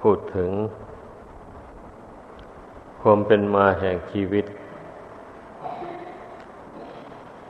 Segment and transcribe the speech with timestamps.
[0.00, 0.50] พูดถึง
[3.00, 4.46] ความเป็นมาแห่งชีวิต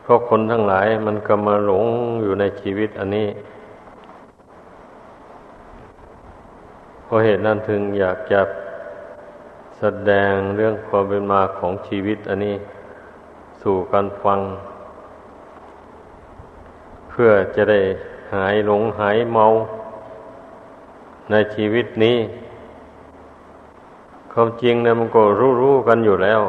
[0.02, 1.84] เพราะคนทั้งหลายมันก็มาหลง
[2.22, 3.28] อยู่ในชีวิตอันนี้
[7.04, 8.40] เพราะเหตุนั้นถึงอยากจะ
[9.78, 12.54] แสดงเรื่องความเป็นมาของชีวิตอันนี้
[13.62, 14.40] สู่กันฟัง
[17.10, 17.80] เพื่อจะได้
[18.34, 19.46] หายหลงหายเมา
[21.30, 22.18] ในชีวิตนี้
[24.32, 25.22] ความจริงนะมันก็
[25.60, 26.40] รู้ๆกันอยู่แล้ว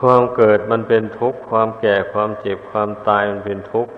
[0.00, 3.92] ความเกิดมันเป็นทุกข์ ความแก่ความเจ็บความตายมันเป็นทุกข์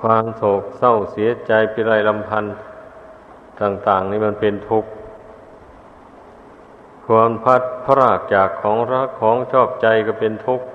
[0.00, 2.54] ความโศกเศร้าเสียใจพิไรลำพันธ์
[3.60, 4.90] ต่าง ๆ นี่มันเป็นทุกข์
[7.06, 10.66] ความพัดพรากจากของรักของชอบใจก็เป็นทุกข์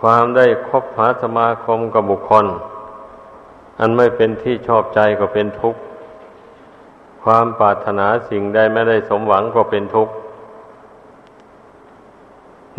[0.00, 2.46] ความได้คบหาสมาคมกับบุคคล
[3.80, 5.80] อันไม่เป็นที่ชอบใจก็เป็นทุกข์
[7.22, 10.12] ความปรารถนาสิ่งใดไม่ได้สมหวังก็เป็นทุกข์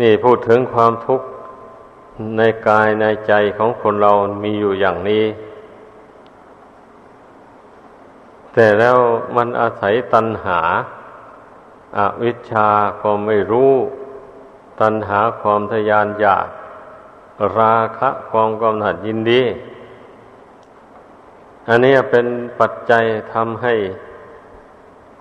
[0.00, 1.26] นี่พูดถึงความทุกข์
[2.36, 4.12] ในกายในใจของคนเรา
[4.44, 5.24] มีอยู่อย่างนี้
[8.54, 8.98] แต่แล้ว
[9.36, 10.60] มันอาศัยตัณหา
[11.98, 12.68] อาวิชชา
[13.00, 13.72] ความไม่รู้
[14.80, 16.46] ตัณหาความทยานอยาก
[17.58, 19.42] ราคะความกำหนัดยินดี
[21.68, 22.26] อันนี้เป็น
[22.60, 23.74] ปัจจัยทำให้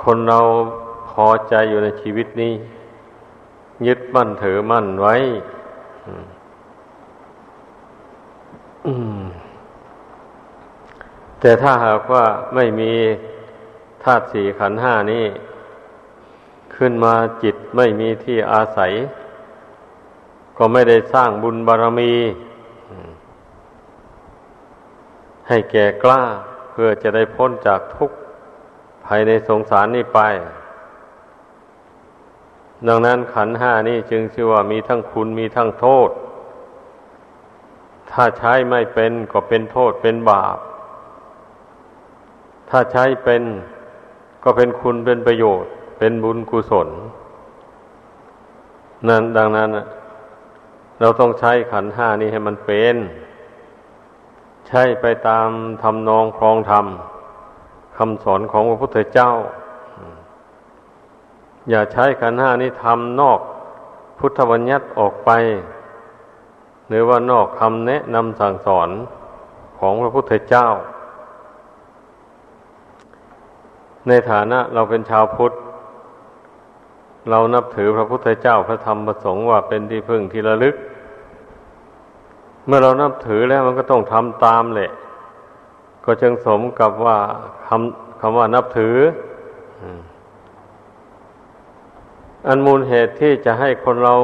[0.03, 0.39] คนเรา
[1.11, 2.53] พอใจอยู่ในชีวิตนี้
[3.88, 5.16] ยึดมั่นถือมั่นไว้
[11.39, 12.25] แต่ถ้าหากว่า
[12.56, 12.92] ไม่มี
[14.03, 15.25] ธาตุสี่ขันห้านี้
[16.75, 18.92] ขึ้นมาจิตไม่มีที่อาศัย
[20.58, 22.14] ก็ไม่ได้สร้างบุญบารรมี
[25.54, 26.24] ให้แก่กล้า
[26.72, 28.18] เพื่อจะได้พ้นจากทุกข์
[29.06, 30.20] ภายในสงสารนี้ไป
[32.88, 36.09] ดังนั้นขันห้านี้จึงชื่อว่ามีทั้งคุณมีทั้งโทษ
[38.12, 40.58] ถ้าใช้ไม่เป็นก็เป็นโทษเป็นบาป
[42.70, 43.44] ถ้าใช้เป็น
[44.44, 46.90] ก็เป็นคุณเป็นประโยชน์ เป็นบุญกุศล
[49.08, 49.70] นั้นดังนั้น
[51.00, 52.96] เราต้องใช้ขันห้านี้ให้มันเป็น
[54.68, 55.50] ใช้ไปตาม
[55.84, 56.86] ทำนองครองธรรม
[57.98, 59.32] คำสอนของพระพุทธเจ้า
[61.70, 63.40] อย่าใช้ขันห้านี้ทำนอก
[64.20, 65.32] พุทธบัญญัติออกไป
[66.90, 68.90] หรือว่านอกคำแนะนำสั่งสอน
[69.80, 70.68] ของพระพุทธเจ้า
[74.08, 75.54] ในฐานะเราเป็นชาวพุทธ
[77.30, 80.76] เรานับถือพระพุทธเจ้าพระธรรมพระสงฆ์ว่าเป็นที่พึ่งที่ระลึก
[82.66, 84.92] เมื่อเรานับถือแล้วมันก็ต้องทำตามแหละ
[86.06, 87.18] ก็จึงสมกับว่า
[87.68, 88.98] คำคำว่านับถือ
[92.48, 94.16] อันมูลเหตุที่จะให้คนเรา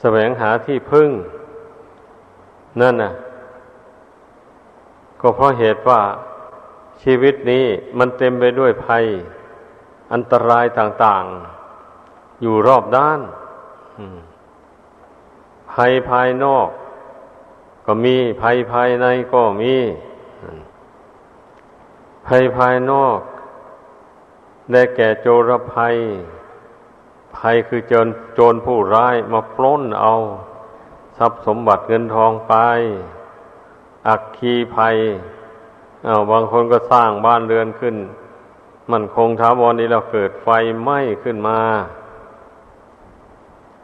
[0.00, 1.10] แสวงหาที่พึ่ง
[2.80, 3.12] นั่นน่ะ
[5.20, 6.00] ก็เพราะเหตุว่า
[7.02, 7.64] ชีวิตนี้
[7.98, 9.04] มันเต็มไปด้วยภัย
[10.12, 13.20] อันตรายต่างๆ อยู่รอบด้าน
[15.72, 16.68] ภัยภายนอก
[17.92, 19.74] ก็มีภัยภายในก็มี
[22.26, 23.20] ภัยภายนอก
[24.72, 25.96] ได้แก่โจรภัย
[27.36, 30.12] ภัยคือโจรโจรผู้ร้ายมาปล้นเอา
[31.18, 32.54] ทรัพย์สมบัติเงินทองไป
[34.08, 34.96] อักคีภัย
[36.06, 37.96] อาบางคนก็สร้างบ้านเรือนขึ้น
[38.90, 40.48] มันคงท้าวรนี้เราเกิดไฟ
[40.82, 41.60] ไหม้ขึ้นมา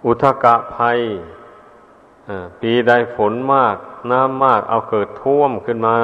[0.05, 1.01] อุทกะภัย
[2.61, 3.77] ปีใดฝนมาก
[4.11, 5.97] น้ำมากเอาเกิดท่วมขึ้นมา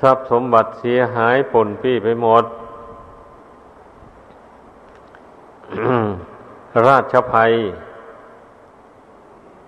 [0.00, 2.44] ทรัพย์สมบัติเสียหายผลปี้ไปหมด
[6.86, 7.52] ราชภัย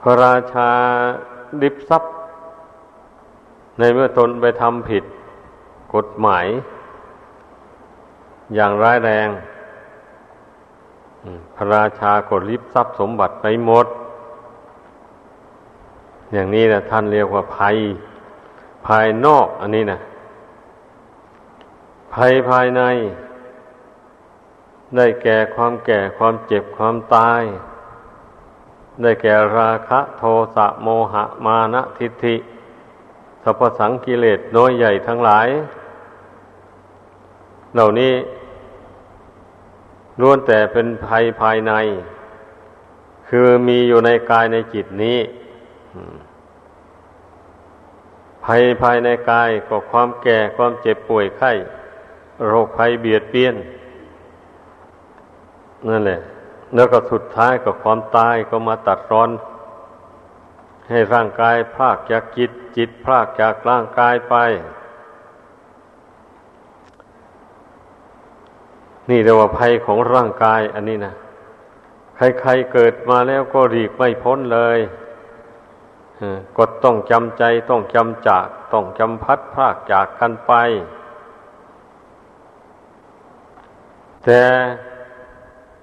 [0.01, 0.71] พระราชา
[1.63, 2.13] ดิบทรัพย์
[3.79, 5.05] ในเมื่อตนไปทำผิด
[5.95, 6.47] กฎหมาย
[8.55, 9.29] อย่างร้ายแรง
[11.57, 13.87] พระราชากดริบทรัพย์สมบัติไปหมด
[16.33, 17.77] อย่างนี้นะท่านเรียกว่าภัย
[18.87, 20.01] ภายนอกอันนี้นะ
[22.15, 22.83] ภัยภายใน
[24.97, 27.43] ได้แก่ความแก่ความเจ็บความตาย
[29.03, 30.23] ได้แก่ราคะโท
[30.55, 32.37] สะโมหะมานะทิฏฐิ
[33.43, 35.49] สัพสังกิเลสน้อยใหญ่ทั้งหลาย
[37.75, 38.15] เหล่านี้
[40.21, 41.73] ล้วนแต่เป็นภัยภายใน
[43.29, 45.19] คือมีอยู่ในกายในจิตนี้
[48.45, 51.53] ภัยภายในกายก็ความแก่ความเจ็บป่วยไข้
[52.47, 53.55] โรคภัยเบียดเบียน
[55.89, 56.21] นั่นแหละ
[56.75, 59.31] แล้วก็สุดท้ายก็ความตายก็มาตัดร้อน
[60.89, 64.35] ให้ร่างกายพากจากจิต จิตพากจากร่างกายไป
[69.11, 71.15] นี่เรียกว่าภัยของร่างกายอันนี้นะ
[72.17, 74.79] ใครๆเกิดมาแล้วก็รีกไม่พ้นเลย
[76.57, 80.53] ก็ต้องจำใจต้องจำจาก ต้องจำพัดพากจากกันไป
[84.25, 84.43] แต่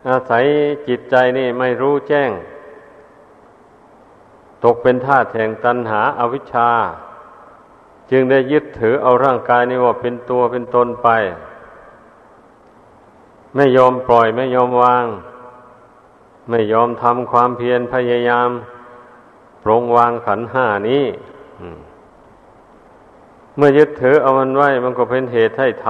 [0.10, 0.46] อาศัย
[0.88, 2.32] จิตใจนี่ไม่รู้แจ้ง
[4.64, 6.70] ตกเป็นท่าแห่งตัณหาอาวิชชา
[8.12, 11.10] จึงได้ยึดถือเอาร่างกายนี้ว่าเป็นตัวเป็นตนไป
[13.56, 15.06] ไม่ยอมปล่อยไม่ยอมวาง
[16.50, 18.50] ไม่ยอมทำความเพียรพยายาม
[19.64, 21.06] ปรงวางขันห้านี้
[23.56, 25.88] เมื่อยึดถือเอามันไว้ มันก็เป็นเหตุให้ท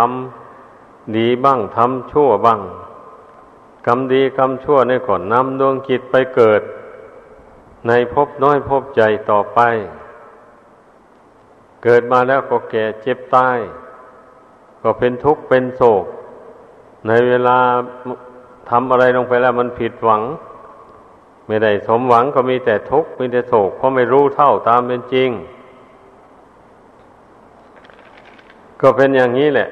[0.57, 2.61] ำดีบ้างทำชั่วบ้าง
[3.87, 6.61] กรรมดีกรรมชั่วในก่อนนำดวงจิตไปเกิด
[7.87, 9.59] ในภพน้อยภพใหญ่ต่อไป
[11.83, 13.57] เกิดมาแล้วก็แก่เจ็บตาย
[14.81, 16.05] ก็เป็นทุกข์เป็นโศก
[17.07, 17.57] ในเวลา
[18.69, 20.21] ทำอะไรลงไปแล้วมันผิดหวัง
[21.47, 25.29] ไม่ได้สมหวังก็มีแต่ทุกข์มีแต่โศกเพราะไม่รู้เท่าตามเป็นจริง
[28.81, 29.69] ก็เป็นอย่างนี้แหละ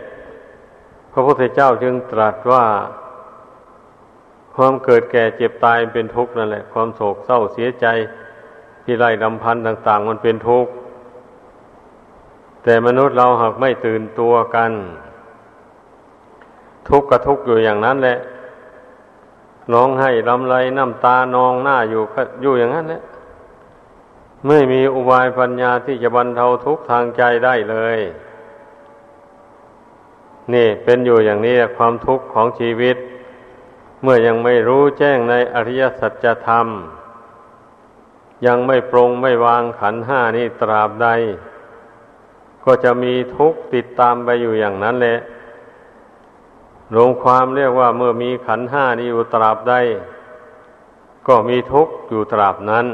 [1.11, 2.65] พระพุทธเจ้าจึงตรัสว่า
[4.55, 7.85] ความเกิดแก่เจ็บตายเป็นทุกข์นั่นแหละ ความโศกเศร้าเสียใจ
[8.83, 10.71] ที่ไรดำพันต่าง ๆ มันเป็นทุกข์
[12.63, 14.71] แต่มนุษย์เราหากไม่ตื่นตัวกัน
[16.89, 18.17] ทุกข์กับทุกข์อยู่อย่างนั้นแหละ
[19.73, 22.03] ร้องให้ลำไรน้ำตานองหน้าอยู่
[22.41, 23.01] อยู่อย่างนั้นแหละ
[24.47, 27.99] ไม่มีอุบายปัญญาที่จะบรรเทาทุกข์ทางใจได้เลย
[30.53, 32.97] นี่เป็นอยู่อย่างนี้ความทุกข์ของชีวิต
[34.01, 36.67] เมื่อยังไม่รู้แจ้งในอริยสัจธรรม
[38.45, 41.07] ยังไม่ปรงไม่วางขันห้านี่ตราบใด
[42.65, 45.17] ก็จะมีทุกข์ติดตามไปอยู่อย่างนั้นแหละ
[46.93, 49.73] รวมความเรียกว่าเมื่อมีขันห้านี้อยู่ตราบใด
[51.27, 52.85] ก็มีทุกข์อยู่ตราบนั้น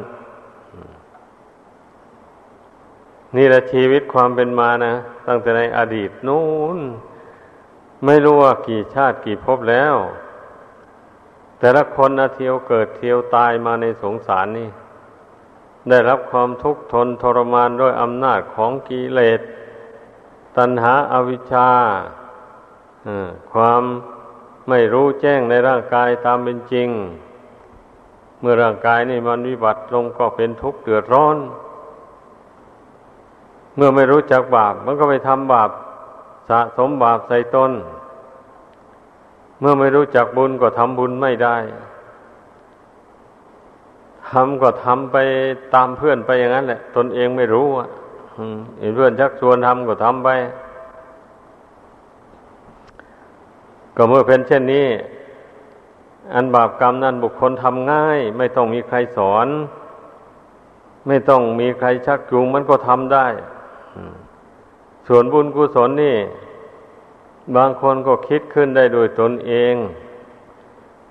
[3.36, 4.94] นี่แหละชีวิตความเป็นมานะ
[5.28, 6.46] ตั้งแต่ในอดีตนู้
[6.76, 6.80] น
[8.06, 9.96] ไม่รู้ว่ากี่ชาติกี่ภพแล้ว
[11.60, 14.70] แต่ละคนนะเที่ยวเกิดเที่ยวตายมาในสงสารนี่
[15.90, 19.42] ได้รับความทุกข์ทนทรมานด้วยอำนาจของกิเลส
[20.58, 21.70] ตัณหาอาวิชชา
[23.53, 23.83] ความ
[24.69, 26.89] ไม่รู้แจ้งในร่างกายตามเป็นจริง
[28.39, 31.38] เมื่อร่างกายนี่มันวิบัติลงก็เป็นทุกข์เดือดร้อน
[33.75, 35.69] เมื่อไม่รู้จักบาป มันก็ไปทำบาป
[36.50, 37.71] สะสมบาปใส่ตน
[39.59, 41.56] เมื่อไม่รู้จักบุญก็ทำบุญไม่ได้
[44.30, 45.18] ทำก็ทำไป
[45.74, 47.88] ตามเพื่อนไปอย่างนั้นแหละ ตนเองไม่รู้อะ
[48.80, 50.30] เห็นเพื่อนชักชวนทำก็ทำไป
[54.03, 54.88] ก็เมื่อเป็นเช่นนี้
[56.33, 59.48] อันบาปกรรมนั้นบุคคลทำง่าย ไม่ต้องมีใครสอน
[61.07, 63.27] ไม่ต้องมีใครชักจูงมันก็ทำได้
[65.08, 66.17] ส่วนบุญกุศลนี่
[67.55, 69.75] บางคนก็คิดขึ้นได้โดยตนเอง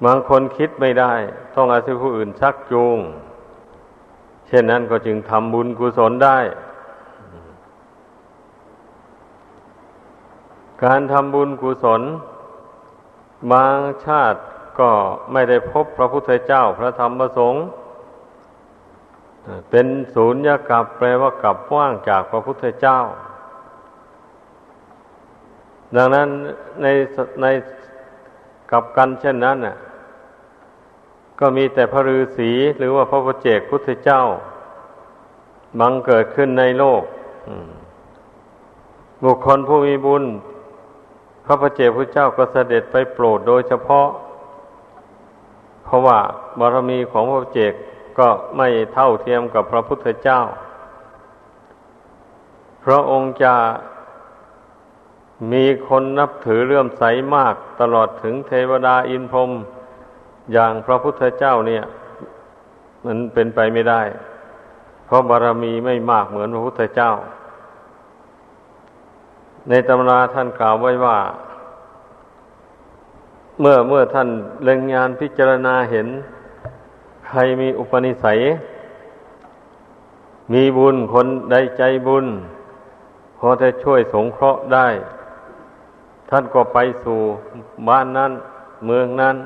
[0.05, 1.15] บางคนคิดไม่ได้
[1.55, 2.99] ต้องอาศัยผู้อื่นชักจูง
[4.47, 6.39] เช่นนั้นก็จึงทำบุญกุศลได้
[10.85, 12.03] การทำบุญกุศล
[13.53, 14.41] บางชาติ
[14.81, 14.91] ก็
[15.33, 17.63] ไม่ได้พบพระพุทธเจ้าพระธรรมพระสงฆ์
[19.71, 22.99] เป็นศูนย์ยกับแปลว่ากับว่างจากพระพุทธเจ้า
[25.97, 26.29] ดังนั้น
[26.83, 26.87] ใน
[27.43, 27.47] ใน
[28.71, 29.77] กับกันเช่นนั้นน่ะ
[31.41, 34.23] ก็มีแต่พระฤาษีหรือว่าพระพุทธเจ้าพุทธเจ้า
[35.81, 37.03] บังเกิดขึ้นในโลก
[39.25, 40.25] บุคคลผู้มีบุญ
[41.51, 44.09] ระพุทธเจ้าพุทธเจ้าก็เสด็จไปโปรดโดยเฉพาะ
[45.85, 46.19] เพราะว่า
[46.59, 47.73] บารมีของพระเจ้า
[48.19, 50.41] ก็ไม่เท่าเทียมกับพระพุทธเจ้า
[52.85, 53.55] พระองค์จะ
[55.53, 57.03] มีคนนับถือเลื่อมใส
[57.37, 59.51] มากตลอดถึงเทวดาอินพรหม
[60.53, 61.85] อย่างพระพุทธเจ้าเนี่ย
[63.05, 64.03] มันเป็นไปไม่ได้
[65.07, 67.13] เพราะบารมีไม่มากเหมือนพระพุทธเจ้า
[69.69, 71.19] ในตำราท่านกล่าวไว้ว่า
[73.61, 74.29] เมื่อเมื่อท่าน
[74.65, 76.07] เล็งงานพิจารณาเห็น
[77.27, 78.41] ใครมีอุปนิสัย
[80.53, 82.27] มีบุญคนใดใจบุญ
[83.39, 84.89] พอจะช่วยสงเคราะห์ได้
[86.31, 87.21] ท่านก็ไปสู่
[87.89, 88.33] บ้านนั้น
[88.87, 89.37] เมืองนั้น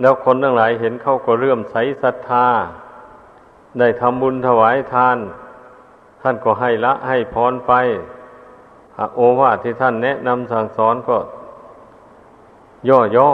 [0.00, 2.46] แล้วคนทั้งหลายเห็นเขาก็เรื่มใสศรัทธา
[3.78, 5.18] ได้ทำบุญถวายทาน
[6.22, 7.72] ท่านก็ให้ละให้พรไป
[9.16, 11.16] โอวาทที่ท่านแนะนำสั่งสอนก็
[13.16, 13.30] ย่อ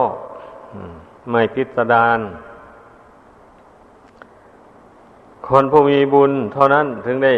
[0.64, 2.18] ๆไม่พิสดาร
[5.48, 7.34] คนผู้มีบุญเท่านั้นถึงได้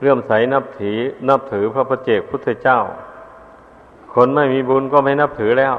[0.00, 0.96] เลื่อมใสนับถือ
[1.28, 2.78] นับถือพระประเจกพุทธเจ้า
[4.14, 5.74] คนไม่มีบุญก็ไม่นับถือแล้ว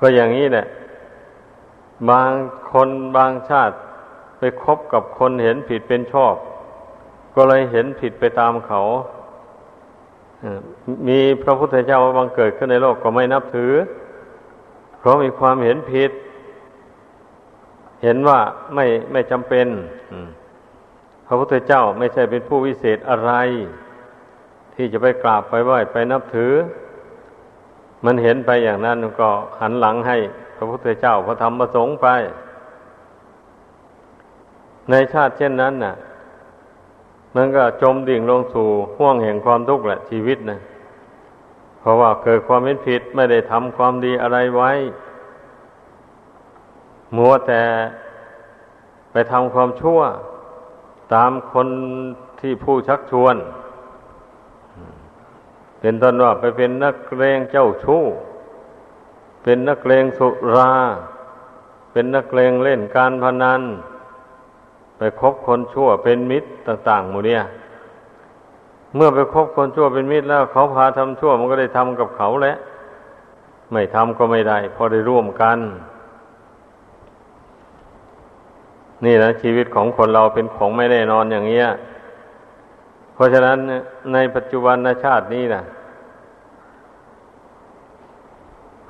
[0.00, 0.66] ก็อย่างนี้แหละ
[2.10, 2.30] บาง
[2.70, 3.74] คนบางชาติ
[4.38, 6.34] ไปคบกับคนเห็นผิดเป็นชอบ
[7.34, 8.80] ก็เลยเห็นผิดไปตามเขา
[11.08, 13.72] มีพระพุทธเจ้าบังเกิดขึ้นในโลกก็ไม่นับถือ
[14.98, 16.10] เพราะมีความเห็นผิด
[18.02, 18.40] เห็นว่า
[18.74, 19.66] ไม่ไม่จำเป็น
[21.26, 23.32] พระพุทธเจ้าไม่ใช่เป็นผู้วิเศษอะไร
[24.74, 26.52] ที่จะไปกราบไปไหว้ไปนับถือ
[28.04, 30.16] มันเห็นไปอย่างนั้นก็หันหลังให้
[30.56, 32.08] พระพุทธเจ้าพระธรรมประสงค์ไป
[34.90, 35.94] ในชาติเช่นนั้นน่ะ
[37.34, 40.58] มันก็จมดิ่งลงสู่ห่วงแห่งความทุกข์แหละชีวิตนะ
[41.80, 44.70] เพราะว่าเกิดความเป็นผิดไม่ได้ทำความดีอะไรไว้
[47.16, 47.62] มัวแต่
[49.12, 50.00] ไปทำความชั่ว
[51.14, 51.68] ตามคน
[52.40, 53.36] ที่ผู้ชักชวน
[55.80, 58.02] เป็นต้นว่าไปเป็นนักเลงเจ้าชู้
[59.42, 60.72] เป็นนักเลงสุรา
[61.92, 63.62] เป็นนักเลงเล่นการพนัน
[65.20, 67.40] คบคนชั่วเป็นมิตรต่างๆหมู่เนี่ย
[68.94, 72.56] เมื่อไปคบคนชั่วเป็นมิตรแล้ว เขาพาทำชั่วมันก็ได้ทำกับเขาแหละ
[73.72, 75.58] ไม่ทำก็ไม่ได้พอได้ร่วมกัน
[79.04, 81.66] นี่นะชีวิตของคนเราเป็นของไม่แน่นอนอย่างเงี้ย
[83.14, 83.58] เพราะฉะนั้น
[84.12, 85.62] ในปัจจุบันชาตินี้นะ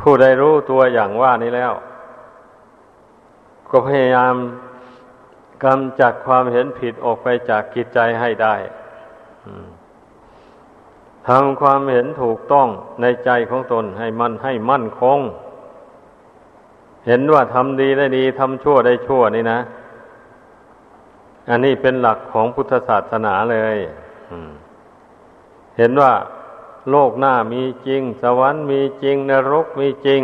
[0.01, 1.73] ผู้ใดรู้ตัวอย่างว่านี้แล้ว
[3.71, 4.35] ก็พยายาม
[5.65, 8.55] กำจัดความเห็นผิดออกไปจากกิจใจให้ได้
[11.29, 12.69] ทำความเห็นถูกต้อง
[13.01, 15.19] ในใจของตนให้มันให้มั่นคง
[17.07, 19.61] เห็นว่าทำดีได้ดีทำชั่วได้ชั่วนี่นะ
[21.51, 23.77] อันนี้เป็นหลักของพุทธศาสนาเลย
[25.79, 26.13] เห็นว่า
[26.91, 30.23] โลกหน้ามีจริง สวรรค์มีจริง นรกมีจริง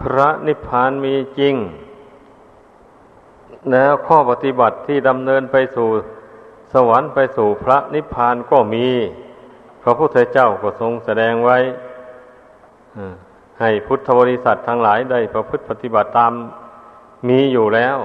[0.00, 1.54] พระนิพพานมีจริง
[3.70, 5.88] แล้วข้อปฏิบัติที่ดำเนินไปสู่
[6.72, 8.86] สวรรค์ไปสู่พระนิพพานก็มี
[9.82, 11.58] พระพุทธเจ้าก็ทรงแสดงไว้
[13.60, 16.32] ให้พุทธบริษัททั้งหลายได้ประพฤติปฏิบัติตาม
[17.28, 17.96] มีอยู่แล้ว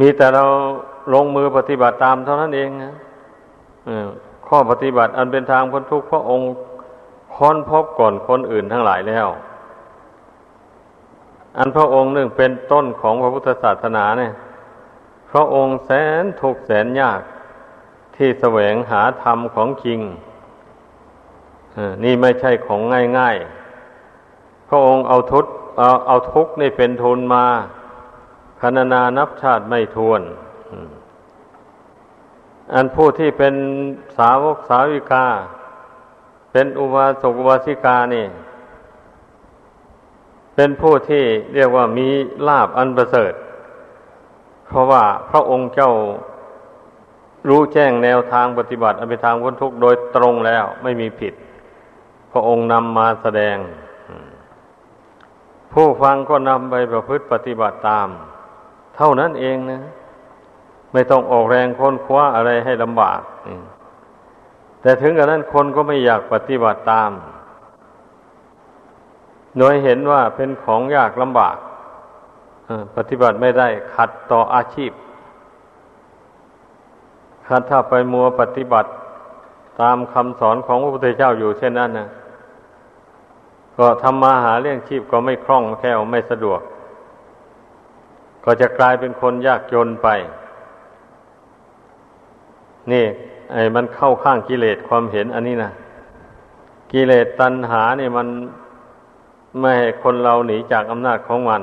[0.00, 0.44] มีแต่เรา
[1.14, 2.94] ลงมือปฏิบัติตามเท่านั้นเองนะ
[4.48, 6.50] ข้อปฏิบัติอันเป็นทางพ้นทุกข์พระองค์
[7.36, 9.28] ค้นพบก่อนคนอื่นทั้งหลายแล้ว
[11.58, 14.32] อันพระองค์หนึ่งเป็นต้นของพระพุทธศาสนาเนี่ย
[15.30, 15.90] พระองค์แส
[16.22, 17.20] นทุกแสนยาก
[18.16, 20.00] ที่แสวงหาธรรมของจริง
[22.04, 22.80] นี่ไม่ใช่ของ
[23.18, 25.46] ง่ายๆ พระองค์เอาทุก
[25.78, 27.46] เอาเอาทุกนี่เป็นทุนมา
[28.60, 30.20] คณนานับชาติไม่ทวน
[32.74, 33.54] อันผู้ที่เป็น
[34.18, 35.26] สาวกสาวิกา
[36.52, 38.26] เป็นอุบาสกอุบาสิกานี่
[40.56, 42.08] เป็นผู้ที่เรียกว่ามี
[42.48, 43.32] ลาบอันประเสริฐ
[44.66, 45.90] เพราะว่าพระองค์เจ้า
[47.48, 51.34] รู้แจ้งแนวทางปฏิบัติอันเป็นทางพ้นทุกข์โดยตรงแล้วไม่มีผิด
[52.32, 53.56] พระองค์นำมาแสดง
[55.72, 58.08] ผู้ฟังก็นำไปประพฤติปฏิบัติตาม
[58.96, 59.82] เท่านั้นเองนะ
[60.92, 63.20] ไม่ต้องออกแรงค้นคว้าอะไรให้ลำบาก
[64.82, 67.10] แต่ถึงกระนั้นคนก็ไม่อยากปฏิบัติตาม
[69.58, 71.56] โดยเห็นว่าเป็นของยากลำบาก
[72.96, 74.92] ปฏิบัติไม่ได้ขัดต่ออาชีพ
[77.48, 78.90] ขัดถ้าไปมัวปฏิบัติ
[79.80, 82.08] ตามคำสอนของพระพุทธเจ้าอยู่เช่นนั้นนะ
[83.78, 86.60] ก็ทำมาหาเรื่องชีพก็ไม่คล่องแคล่วไม่สะดวก
[88.44, 90.08] ก็จะกลายเป็นคนยากจนไป
[92.92, 93.04] นี่
[93.52, 95.72] ไอ้มันเข้าข้างกิเลสความเห็นอันนี้นะ
[96.92, 98.28] กิเลสตัณหาเนี่ยมัน
[99.60, 101.62] ไม่ให้คนเราหนีจากอำนาจของมัน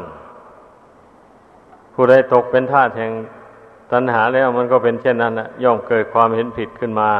[1.93, 3.12] ผู้ใดตกเป็นทาสแห่ง
[3.91, 7.12] ตัณหาแล้วมันก็เป็นเช่นนั้นนะย่อมเกิดความเห็นผิดขึ้นมา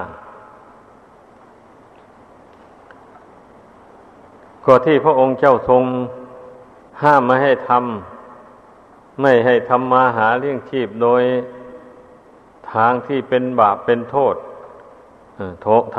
[4.66, 5.84] ก็ที่พระองค์เจ้าทรง
[7.04, 11.22] ห้ามไม่ให้ทำไม่ให้ทำมาหาเลี้ยงชีพโดย
[12.74, 14.36] ทางที่เป็นบาปเป็นโทษ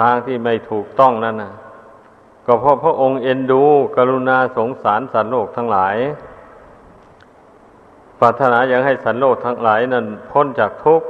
[0.01, 1.53] ทางที่ไม่ถูกต้องนั่นนะ
[2.47, 3.63] ก็เพราะพระองค์เอ็นดู
[3.97, 5.97] กรุณาสงสารสัตว์โลกทั้งหลาย
[8.19, 11.07] ปรารถนาอยากให้สัตว์โลกทั้งหลายนั้นพ้นจากทุกข์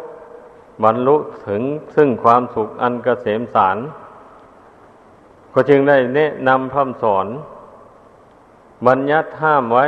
[0.85, 1.63] บรรลุถึง
[1.97, 3.77] ซึ่งความสุขอันกเกษมสาร
[5.55, 7.27] ก็จึงได้แนะนำพร่ำสอน
[8.87, 9.87] บัญญัติห้ามไว้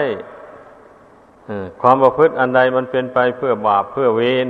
[1.80, 4.48] ความประพฤติอันใดมันเป็นไปเพื่อบาปเพื่อเวร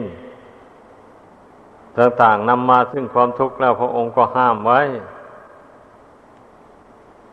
[1.98, 4.80] ต่างๆนำมาซึ่งความทุกข์แล้วพระองค์ก็ห้ามไว้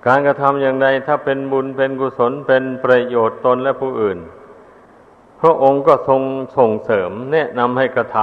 [0.06, 4.18] การกระทำอย่างใดถ้าเป็นบุญเป็นกุศลเป็นประโยชน์ตนและผู้อื่น
[5.40, 6.22] พระองค์ก็ทรง
[6.58, 8.18] ส่งเสริมแนะนำให้กระท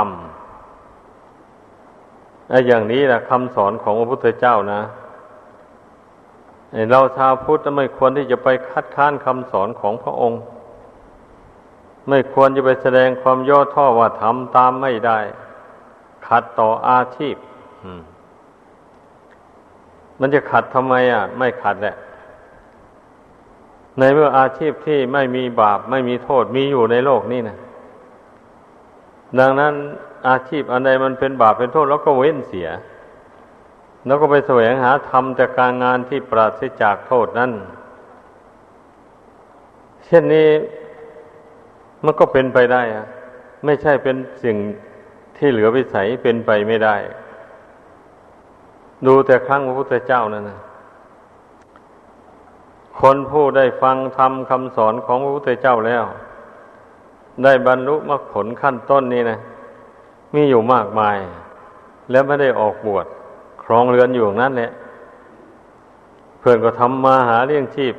[1.62, 4.80] ำไอ้อย่างนี้แหละคำสอนของพระพุทธเจ้านะ
[6.90, 10.40] เราชาวพุทธไม่ควรที่จะไปคัดค้านคำสอนของพระองค์
[12.08, 15.18] ไม่ควรจะไปแสดงความย่อท่อว่าทำตามไม่ได้
[16.26, 17.36] ขัดต่ออาชีพ
[17.84, 18.09] มั
[20.20, 21.96] มันจะขัดทำไมอะ ไม่ขัดแหละ
[23.98, 27.56] ในเมื่ออาชีพที่ไม่มีบาป ไม่มีโทษมีอยู่ในโลกนี้นะ
[29.38, 29.74] ดังนั้น
[30.28, 32.68] อาชีพอันใดมันเป็นบาปเป็นโทษแล้วก็เว้นเสีย
[34.06, 37.50] แล้วก็ไปแสวงหาทำจากการงานที่ปราศจากโทษนั้น
[40.04, 40.48] เช่นนี้
[42.04, 43.06] มันก็เป็นไปได้อะ
[43.64, 44.56] ไม่ใช่เป็นสิ่ง
[45.36, 46.96] ที่เหลือวิสัยเป็นไปไม่ได้
[49.06, 50.58] ดูแต่ครั้งพระพุทธเจ้านั่นนะ
[53.00, 56.04] คนผู้ได้ฟังทำคำสอนของพระพุทธเจ้าแล้ว
[57.44, 59.38] ได้บรรลุมรรคผลขั้นต้นนี้นะ
[60.34, 61.16] มีอยู่มากมาย
[62.10, 63.06] แล้วไม่ได้ออกบวช
[63.62, 64.70] ครองเรือนอยู่นั่นแหละ
[66.38, 67.94] เพื่อนก็ทำมาหาเลี้ยงชีพ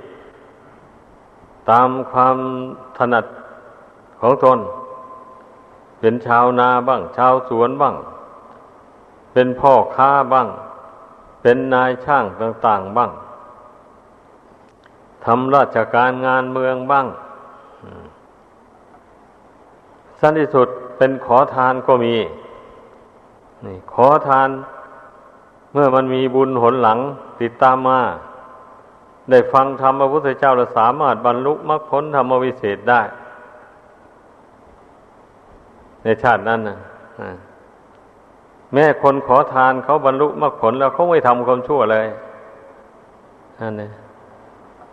[1.70, 2.38] ตามความ
[2.98, 3.26] ถนัด
[4.22, 4.60] ของตน
[6.00, 7.96] เป็นชาวนาบ้าง ชาวสวนบ้าง
[9.34, 10.48] เป็นพ่อค้าบ้าง
[11.42, 13.12] เป็นนายช่างต่างๆบ้าง
[15.26, 17.08] ทำราชการงานเมืองบ้าง
[20.20, 22.16] สั้นที่สุดเป็นขอทานก็มี
[23.66, 24.50] นี่ ขอทาน
[25.74, 27.00] เมื่อมันมีบุญหนหลัง
[27.42, 28.00] ติดตามมา
[29.30, 33.02] ได้ฟังธรรมพระพุทธเจ้าแล้วสามารถบรรลุมรรคผลธรรมวิเศษได้
[36.04, 36.78] ในชาตินั้นนะ
[38.74, 42.08] แม่คนขอทานเขาบรรลุมรรคผลแล้วเขาไม่ทำความชั่วเลย
[43.60, 43.92] นั่นเอง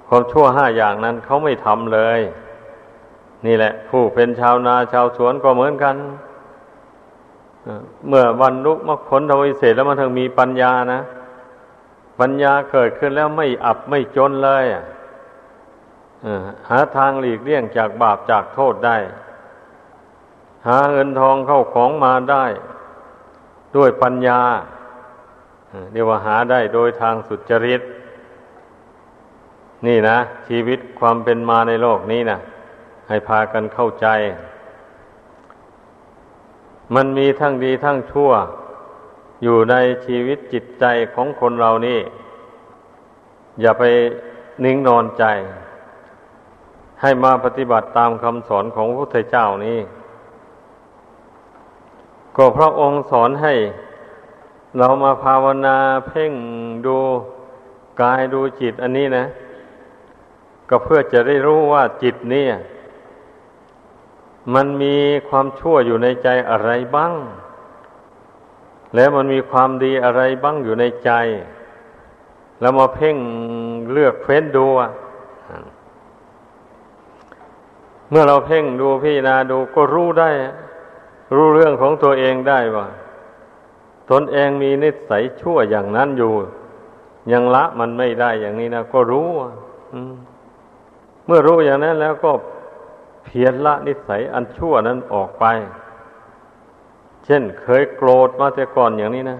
[0.09, 2.21] ความชั่วห้าอย่างนั้นเขาไม่ทำเลย
[3.47, 5.97] นี่แหละ ผู้เป็นชาวนาชาวสวนก็เหมือนกัน
[8.09, 11.01] เมื่อบรรลุมรรคผลทวิเศษแล้วมันถึงมีปัญญานะ
[12.21, 14.65] ปัญญาเกิดขึ้นแล้วไม่อับไม่จนเลย
[16.69, 18.97] หาทางหลีกเลี่ยงจากบาปจากโทษได้
[20.67, 22.45] หาเงินทองเข้าของมาได้
[23.77, 24.41] ด้วยปัญญา
[25.93, 27.83] เรียกว่าหาได้โดยทางสุจริต
[29.87, 32.39] นี่นะ ชีวิตความเป็นมาในโลกนี้นะ
[33.09, 34.07] ให้พากันเข้าใจ
[36.95, 38.31] มันมีทั้งดีทั้งชั่ว
[39.43, 39.75] อยู่ใน
[40.07, 42.01] ชีวิตจิตใจของคนเรานี่
[43.61, 43.85] อย่าไป
[44.65, 45.25] นิ่งนอนใจ
[47.01, 49.79] ให้มาปฏิบัติตามคำสอนของพระพุทธเจ้านี้
[52.41, 53.55] ก็พระองค์สอนให้
[54.79, 55.77] เรามาภาวนา
[56.09, 56.33] เพ่ง
[56.87, 56.97] ดู
[58.01, 59.25] กายดูจิตอันนี้นะ
[60.69, 62.47] ก็เพื่อจะได้รู้ว่าจิตนี่
[64.55, 64.97] มันมี
[65.29, 67.13] ความชั่วอยู่ในใจอะไรบ้าง
[68.95, 71.11] แล้วมันมีความดีอะไรบ้างอยู่ในใจ
[72.61, 73.17] แล้วมาเพ่ง
[73.93, 74.67] เลือกเฟ้นดู
[78.11, 80.31] เมื่อเราเพ่งดูพิจารณาดูก็รู้ได้
[81.35, 82.87] รู้เรื่องของตัวเองได้ว่า
[84.11, 86.33] ตนเองมีนิสัยชั่วอย่างนั้นอยู่
[87.33, 89.29] ยังละมันไม่ได้อย่างนี้นะก็รู้
[91.27, 92.33] เมื่อรู้อย่างนั้นแล้วก็
[93.25, 95.45] เพียรละนิสัยอันชั่วนั้นออกไป
[97.25, 99.39] เช่นเคยโกรธมาแต่ก่อนอย่างนี้นะ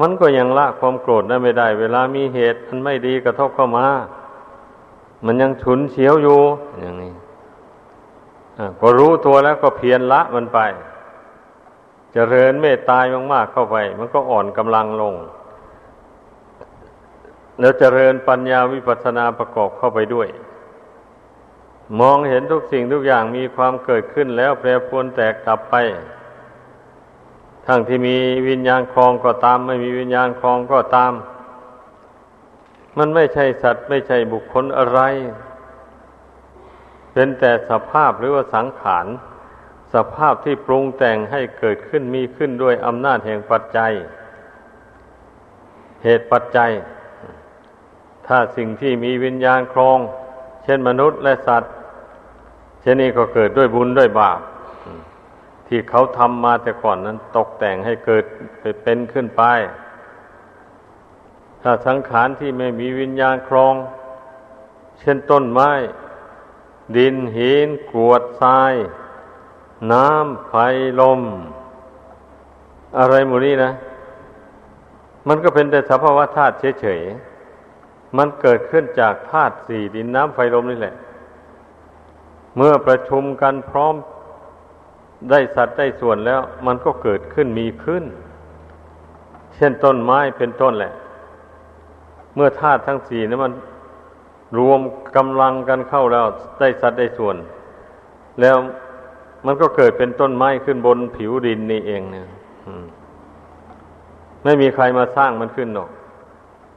[0.00, 3.86] มันก็ยังละความโกรธนั้นไม่ได้ เวลามีเหตุอันไม่ดีกระทบเข้ามา
[5.24, 6.40] มันยังฉุนเฉียวอยู่
[6.80, 7.12] อย่างนี้
[8.80, 10.58] ก็รู้ตัวแล้วก็เพียรละมันไป
[12.14, 12.98] เจริญเมตตา
[13.32, 15.14] มากๆเข้าไป มันก็อ่อนกำลังลง
[17.60, 20.28] แล้วเจริญปัญญาวิปัสสนาประกอบเข้าไปด้วย
[22.00, 25.74] มองเห็นทุกสิ่งทุกอย่างมีความเกิดขึ้นแล้วแปรปรวนแตกกลับไป
[27.66, 28.16] ทั้งที่มี
[28.48, 31.12] วิญญาณคลองก็ตาม ไม่มีวิญญาณคลองก็ตาม
[32.98, 35.00] มันไม่ใช่สัตว์ไม่ใช่บุคคลอะไร
[37.12, 39.06] เป็นแต่สภาพหรือว่าสังขาร
[39.94, 43.92] สภาพที่ปรุงแต่งให้เกิดขึ้นมีขึ้นด้วยอำนาจแห่งปัจจัย
[46.02, 46.70] เหตุปัจจัย
[48.26, 49.98] ถ้าสิ่งที่มีวิญญาณครอง
[50.64, 51.72] เช่นมนุษย์และสัตว์
[52.80, 54.40] เช่นนี้ก็เกิดด้วยบุญด้วยบาป
[55.68, 58.24] ที่เขาทำมาแต่ก่อนนั้นตกแต่งให้เกิด
[58.82, 59.42] เป็นขึ้นไป
[61.62, 63.74] ถ้าสังขารที่ไม่มีวิญญาณครอง
[65.00, 65.70] เช่นต้นไม้
[66.96, 68.74] ดินหินกรวดทราย
[69.92, 70.54] น้ำไฟ
[71.00, 71.20] ลม
[72.98, 73.72] อะไรหมดนี้นะ
[75.28, 80.94] มันก็เป็นแต่สภาวะธาตุเฉยๆ มันเกิดขึ้นจากธาตุสี่ดินน้ำไฟลมนี่แหละ
[82.56, 83.94] เมื่อประชุมกันพร้อม
[85.30, 88.04] ได้สัตว์ได้ส่วนแล้ว มันก็เกิดขึ้นมีขึ้น
[89.54, 90.92] เช่นต้นไม้เป็นต้นแหละ
[92.34, 93.52] เมื่อธาตุทั้งสี่นั้นมัน
[94.58, 94.80] รวม
[95.16, 96.26] กำลังกันเข้าแล้ว
[96.60, 97.36] ได้สัตว์ได้ส่วน
[98.40, 98.56] แล้ว
[99.46, 102.26] มันก็เกิดเป็นต้นไม้ขึ้นบนผิวดินนี่เองเนี่ย
[104.44, 105.90] ไม่มีใครมาสร้างมันขึ้นหรอก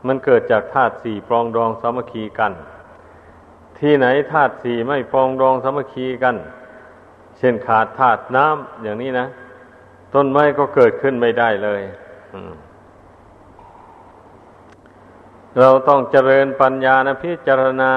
[0.08, 2.54] มันเกิดจากธาตุสี่ปรองดองสามัคคีกัน
[3.80, 6.36] ที่ไหนธาตุสี่ไม่ปรองดองสามัคคีกัน
[7.38, 9.28] เช่นขาดธาตุน้ำอย่างนี้นะ
[10.14, 11.82] ต้นไม้ก็เกิดขึ้นไม่ได้เลย
[15.60, 17.92] เราต้องเจริญปัญญานะพิจารณา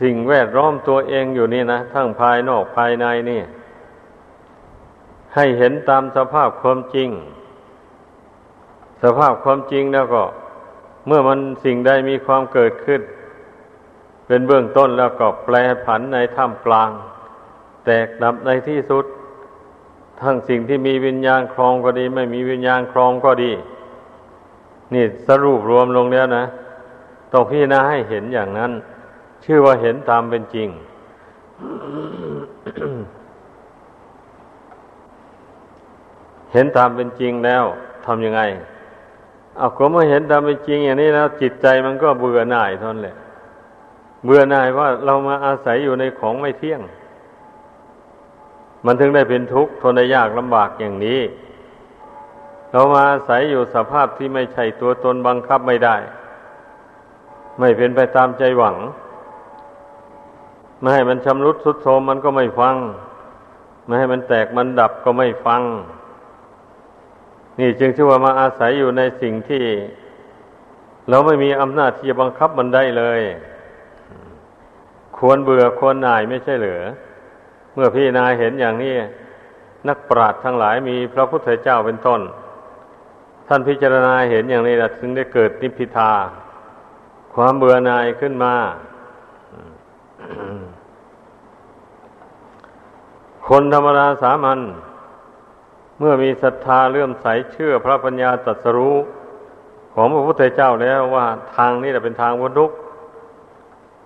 [0.00, 3.40] สิ่งแวดล้อมตัวเองอยู่นี่นะ ทั้งภายนอกภายในนี่
[5.34, 7.10] ให้เห็นตามสภาพความจริง
[9.02, 10.24] สภาพความจริงแล้วก็
[11.06, 13.00] เมื่อมันสิ่งใดมีความเกิดขึ้น
[14.26, 16.90] เป็นเบื้องต้นแล้วก็แปลผันในท่ามกลาง
[17.84, 19.04] แตกดับในที่สุด
[20.22, 23.52] ทั้งสิ่งที่มีวิญญาณครองก็ดี ไม่มีวิญญาณครองก็ดี
[24.94, 26.44] นี่สรุปรวมลงแล้วนะ
[27.32, 28.72] ต้องพิจารณาให้เห็นอย่างนั้น
[29.44, 30.68] ชื่อว่าเห็นตามเป็นจริง
[36.52, 37.64] เห็นตามเป็นจริงแล้ว
[38.06, 38.42] ทำยังไง
[39.56, 43.16] เอาก็เมื่อเห็นตามเป็นจริง อย่างนี้แล้ว จิตใจมันก็เบื่อหน่ายทนแหละ
[44.24, 46.80] เบื่อหน่ายว่าเรามาอาศัยอยู่ในของไม่เที่ยง
[48.86, 51.20] มันถึงได้เป็นทุกข์ทนได้ยากลำบากอย่างนี้
[52.72, 55.96] เรามาอาศัยอยู่สภาพที่ไม่ใช่ตัวตนบังคับไม่ได้
[57.58, 58.76] ไม่เป็นไปตามใจหวัง
[60.84, 62.76] ไม่ให้มันชำรุดสุดโทมมันก็ไม่ฟัง
[63.86, 65.62] ไม่ให้มันแตกมันดับก็ไม่ฟัง
[67.58, 69.64] นี่จึงชื่อว่ามาอาศัยอยู่ในสิ่งที่
[71.08, 73.20] เราไม่มีอำนาจที่จะบังคับมันได้เลย
[75.16, 76.82] ควรเบื่อควรหน่ายไม่ใช่เหรือ
[77.74, 78.94] เมื่อพี่นายเห็นอย่างนี้
[79.88, 82.20] นักปราชญ์ทั้งหลายมีพระพุทธเจ้าเป็นต้น
[83.48, 86.12] ท่านพิจารณาเห็นอย่างนี้นะถึงได้เกิดนิพพิทา
[87.34, 88.54] ความเบื่อหน่ายขึ้นมา
[93.48, 94.60] คนธรรมดาสามัญ
[95.98, 98.96] เมื่อมีศรัทธาเลื่อมใสเชื่อพระปัญญาตรัสรู้
[99.94, 101.26] ของพระพุทธเจ้าแล้วว่า
[101.56, 102.70] ทางนี้แหละเป็นทางพ้นทุก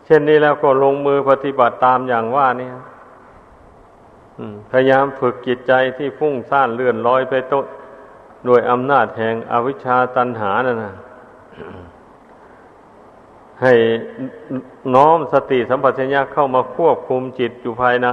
[0.05, 2.71] เช่นนี้แล้วก็ลงมือปฏิบัติตามอย่างว่านี่
[4.71, 7.67] พยายามฝึกจิตใจที่ฟุ้งซ่านเลื่อนลอยไปต้น
[8.47, 10.95] โดยอำนาจแห่งอวิชชาตันหานั่นนะ
[13.63, 13.75] ให้
[14.95, 18.09] น้อมสติสัมปชัญญะเข้ามาควบคุมจิตอยู่ภายใน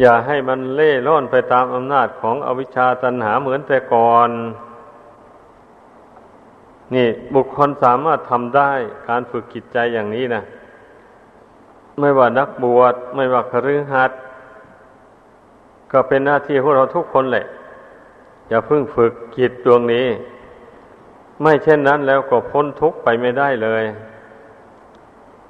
[0.00, 4.30] อย่าให้มันเล่ร่อนไปตามอำนาจของอวิชชาตันหาเหมือนแต่ก่อน
[6.94, 8.72] นี่บุคคลสามารถทำได้
[9.08, 10.42] การฝึกจิตใจอย่างนี้นะ
[11.98, 14.12] ไม่ว่านักบวชไม่ว่าคฤหัสถ
[15.92, 17.46] ก็เป็นหน้าที่ของเราทุกคนแหละ
[18.48, 20.06] อย่าเพิ่งฝึกจิตดวงนี้
[21.42, 23.84] ไม่เช่นนั้นแล้วก็พ้นทุกข์ไปไม่ได้เลย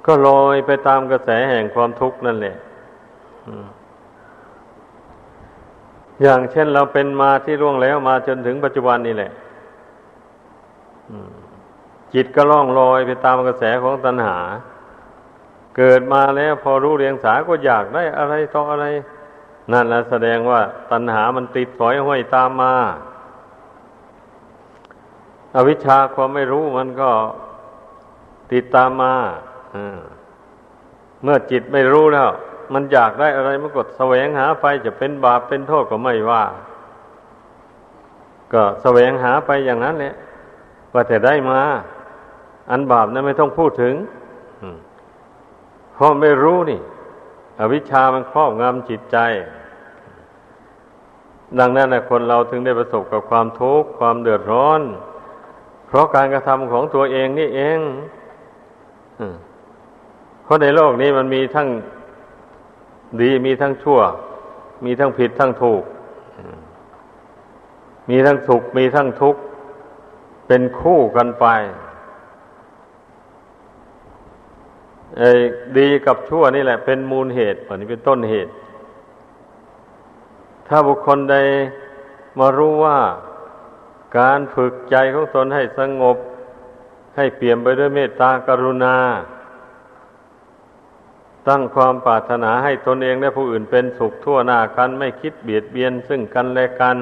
[0.05, 2.55] ก็ลอยไปตามกระแสแห่งความทุกข์นั่นแหละ
[3.47, 3.49] อ
[6.21, 9.31] อย่างเช่นเราเป็นมาที่ล่วงแล้วมาจนถึงปัจจุบันนี่แหละ
[12.13, 14.37] จิตก็ล่องลอยไปตามกระแสของตัณหา
[15.77, 18.85] เกิดมาแล้วพอรู้เรียงสาก็อยากได้อะไรต่ออะไร
[19.71, 22.73] นั่นแหละแสดงว่าตัณหามันติดสอยห้อยตามมา
[25.55, 27.11] อวิชชาความไม่รู้มันก็
[28.51, 29.13] ติดตามมา
[31.23, 32.29] เมื่อจิตไม่รู้แล้ว
[32.73, 36.43] มันอยากได้อะไรมันกดแสวงหาไปจะเป็นบาปเป็นโทษก็ไม่ว่า
[38.53, 40.15] ก็แสวงหาไปอย่างนั้นแหละ
[40.93, 41.61] ว่าจะได้มา
[42.71, 43.95] อันบาปนั้นไม่ต้องพูดถึง
[45.93, 46.79] เพราะไม่รู้นี่
[47.59, 49.17] อวิชชามันครอบงำจิตใจ
[51.59, 54.81] ดังนั้นนะคนเราถึงได้ประสบกับความทุกข์ความเดือดร้อน
[55.87, 57.79] เพราะการกระทำของตัวเองนี่เอง
[60.43, 61.67] เพราะในโลกนี้มันมีทั้ง
[63.21, 63.99] ดีมีทั้งชั่ว
[64.85, 65.83] มีทั้งผิดทั้งถูก
[68.09, 69.41] มีทั้งสุขมีทั้งทุกข์
[70.47, 71.45] เป็นคู่กันไป
[75.17, 75.29] ไอ้
[75.77, 78.51] ดีกับชั่วนี่แหละ เป็นมูลเหตุอันนี้เป็นต้นเหตุ
[80.67, 81.35] ถ้าบุคคลใด
[82.39, 82.99] มารู้ว่า
[84.19, 86.17] การฝึกใจของตนให้สงบ
[87.15, 88.95] ให้เปี่ยมไปด้วยเมตตากรุณา
[91.47, 96.97] ตั้งความปรารถนาให้ตนเองและผู้อื่นเป็นสุขทั่วหน้ากันไม่คิดเบียดเบียนซึ่งกันและกัน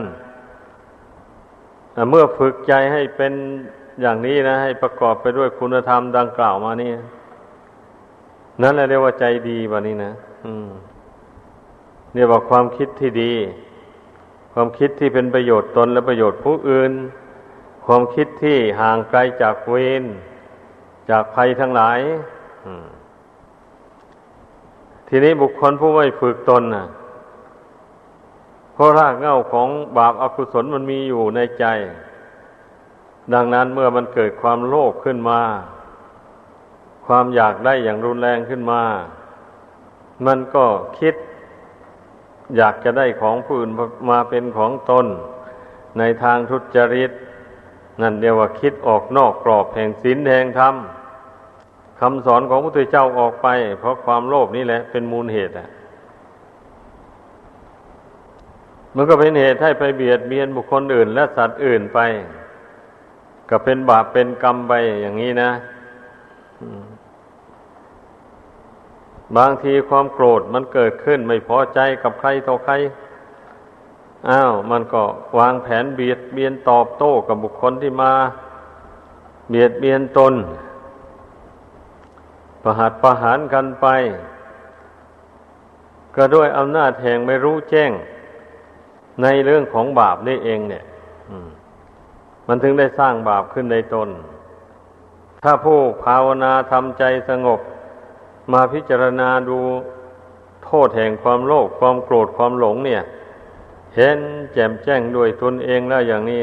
[2.09, 3.33] เมื่อฝึกใจให้เป็น
[4.01, 6.91] อย่างนี้นะ ให้ประกอบไปด้วยคุณธรรมดังกล่าวมานี่
[8.61, 10.11] นั่นแหละเรียกว่าใจดีวะนี่นะ
[12.13, 13.33] เนี่ยบอกความคิดที่ดี
[14.53, 16.91] ความคิดที่เป็นประโยชน์ตนและประโยชน์ผู้อื่น
[17.85, 20.03] ความคิดที่ห่างไกลจากเวร
[21.09, 21.99] จากภัยทั้งหลาย
[25.15, 26.85] ทีนี้บุคคลผู้ไม่ฝึกตนน่ะ
[28.73, 31.65] เพราะรากเหง้าของบาปอากุศลมันมีอยู่ในใจ
[33.33, 35.41] ดังนั้นเมื่อมันเกิดความโลภขึ้นมา
[37.05, 38.81] ความอยากได้อย่างรุนแรงขึ้นมา
[40.25, 40.65] มันก็
[40.99, 41.15] คิด
[42.57, 43.71] อยากจะได้ของผู้อื่น
[44.09, 45.05] มาเป็นของตน
[45.97, 47.11] ในทางทุจริต
[48.01, 50.75] นั่นเรียกว่าคิดออกนอกกรอบแห่งศีลแห่งธรรม
[51.99, 53.47] คำสอนของพระพุทธเจ้าออกไป
[53.79, 55.69] เพราะความโลภนี่แหละ เป็นมูลเหตุอะ
[58.95, 61.99] มันก็เป็นเหตุให้ไปเบียดเบียนบุคคลอื่น และสัตว์อื่นไป
[63.49, 65.51] ก็เป็นบาปเป็นกรรมไปอย่างนี้นะ
[69.37, 72.73] บางทีความโกรธมันเกิดขึ้นไม่พอใจกับใครต่อใคร
[74.29, 75.01] อ้าว มันก็
[75.37, 78.13] วางแผนเบียดเบียนตอบโต้กับบุคคลที่มา
[79.49, 80.33] เบียดเบียนตน
[82.63, 83.87] ประหัดประหารกันไป
[86.15, 87.91] ก็ด้วยอำนาจแห่งไม่รู้แจ้ง
[89.21, 90.83] ในเรื่องของบาปนี่เองเนี่ย
[92.47, 94.09] มันถึงได้สร้างบาปขึ้นในตน
[95.43, 97.59] ถ้าผู้ภาวนาทำใจสงบ
[98.53, 99.59] มาพิจารณาดู
[100.63, 103.01] โทษแห่งความโลภความโกรธความหลงเนี่ย
[103.95, 104.17] เห็น
[104.53, 106.41] แจ่มแจ้งด้วยตนเองแล้วอย่างนี้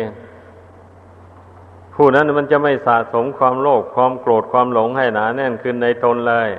[2.02, 6.50] ผู้นั้นมันจะไม่สะสมความโลภความโกรธความหลงให้หนาแน่นขึ้นในตนเลย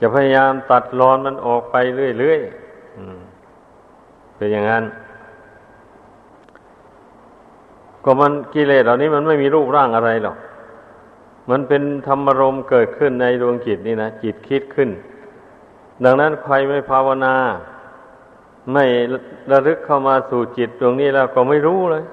[0.00, 1.76] จะพยายามตัดรอนมันออกไป
[2.18, 4.84] เรื่อยๆเป็นอย่างนั้น
[8.04, 10.36] ก็มันกิเลสเหล่านี้มันไม่มีรูปร่างอะไรหรอก
[11.50, 14.90] มันเป็นธรรมรมเกิดขึ้นในดวงจิตนี่นะจิตคิดขึ้น
[16.04, 17.34] ดังนั้นใครไม่ภาวนา
[18.72, 18.84] ไม่
[19.50, 22.04] ระลึกเข้ามาสู่จิตดวงนี้แล้วก็ไม่รู้เลย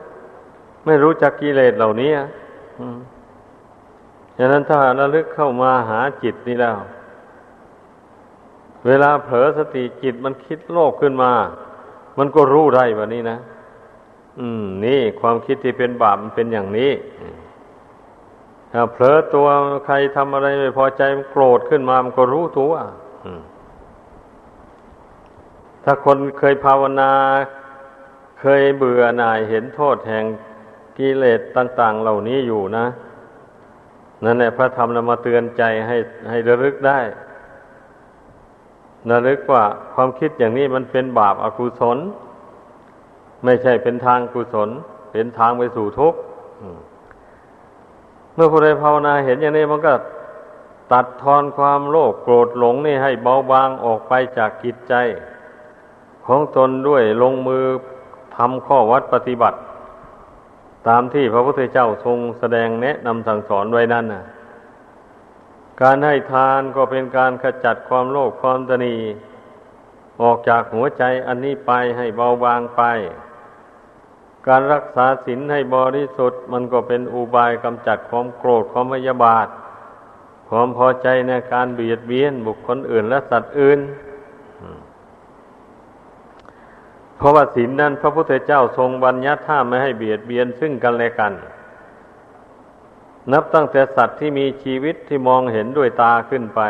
[0.86, 2.12] ไม่รู้จักกิเลสเหล่านี้
[4.38, 6.78] ฉะนั้นถ้าระลึกเข้ามาหาจิตนี่แล้ว
[8.88, 11.32] เวลาเผลอสติจิตมันคิดโลกขึ้นมา
[12.18, 13.38] มันก็รู้ได้แบบนี้นะ
[14.40, 16.92] อืม นี่ความคิดที่เป็นบาปมันเป็นอย่างนี้
[18.72, 19.48] ถ้าเผลอตัว
[19.86, 22.74] ใครทำอะไรไม่พอใจมันโกรธขึ้นมา มันก็รู้ตัว
[25.84, 27.12] ถ้าคนเคยภาวนา
[28.40, 30.26] เคยเบื่อหน่ายเห็นโทษแห่ง
[30.98, 32.86] กิเลสต่าง ๆ เหล่านี้อยู่นะ
[34.24, 35.98] นั่นแหละพระธรรมนำมาเตือนใจให้
[36.30, 37.00] ให้ระลึกได้
[39.10, 41.98] ระลึกว่าความคิดอย่างนี้มันเป็นบาปอากุศล
[43.44, 44.70] ไม่ใช่เป็นทางกุศล
[45.12, 46.20] เป็นทางไปสู่ทุกข์
[48.34, 49.94] เมื่อผู้ใดภาวนาเห็นอย่างนี้มันก็
[50.92, 54.94] ตัดทอนความโลภโกรธหลงนี่ให้เบาบางออกไปจากกิจใจ
[56.28, 57.64] ของตนด้วยลงมือ
[58.36, 59.58] ทำข้อวัดปฏิบัติ
[60.88, 64.24] ตามที่พระพุทธเจ้าทรงแสดงแนะนำสั่งสอนไว้นั่นน่ะ
[65.82, 68.96] การให้ทานก็เป็นการขจัดความโลภความตนี
[70.22, 72.82] ออกจากหัวใจอันนี้ไปให้เบาบางไป
[74.48, 79.48] การรักษาศีลให้บริสุทธิ์มันก็เป็นอุบายกำจัดความโกรธความพยาบาท
[80.50, 83.80] ความพอใจในการเบียดเบียนบุคคลอื่นและสัตว์อื่น
[87.22, 91.34] เพราะว่าศีลนั้น พระพุทธเจ้าทรงบัญญัติห้ามไม่ให้เบียดเบียนซึ่งกันและกัน
[93.32, 96.62] นับตั้งแต่สัตว์ที่มีชีวิตที่มองเห็นด้วยตาขึ้นไป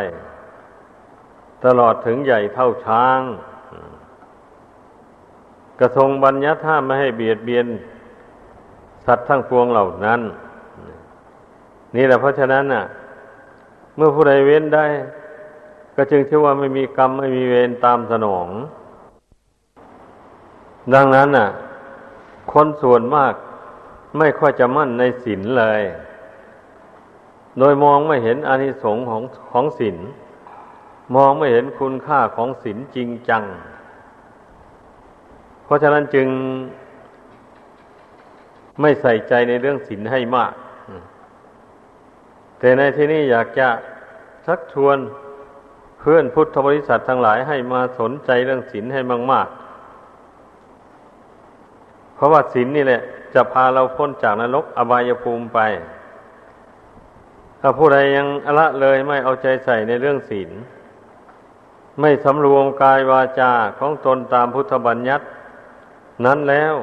[1.66, 3.20] ตลอดถึงใหญ่เท่าช้าง
[5.80, 7.66] กระทรงบัญญัติห้ามไม่ให้เบียดเบียน
[9.06, 10.22] สัตว์ทั้งปวงเหล่านั้น
[11.96, 12.84] นี่แหละเพราะฉะนั้นน่ะ
[13.96, 14.86] เมื่อผู้ใดเว้นได้
[15.96, 18.50] ก็จึงชื่อว่าไม่มีกรรมไม่มีเวรตามสนอง
[20.94, 21.50] ดังนั้นน่ะ
[22.52, 23.34] คนส่วนมาก
[24.17, 25.82] ไม่ค่อยจะมั่นในศีลเลย
[27.60, 29.98] โดยมองไม่เห็นอานิสงส์ของของศีล
[31.15, 33.44] มองไม่เห็นคุณค่าของศีลจริงจัง
[35.63, 36.28] เพราะฉะนั้นจึง
[38.82, 40.54] ไม่ใส่ใจในเรื่องศีลให้มาก
[42.60, 43.70] แต่ในที่นี้อยากจะ
[44.46, 44.98] ชักชวน
[46.00, 49.71] เพื่อนพุทธบริษัททั้งหลายให้มาสนใจเรื่องศีลให้มาก ๆ
[52.22, 53.02] ราะว่าศีลนี่แหละ
[53.34, 55.60] จะพาเราพ้นจากนรกอบายภูมิไป
[57.62, 60.52] ถ้าผู้ใดยังละเลยไม่เอาใจใส่ในเรื่องศีล
[62.00, 65.26] ไม่สำรวมกายวาจาของตนตามพุทธบัญญัติ
[66.26, 66.76] นั้นแล้ว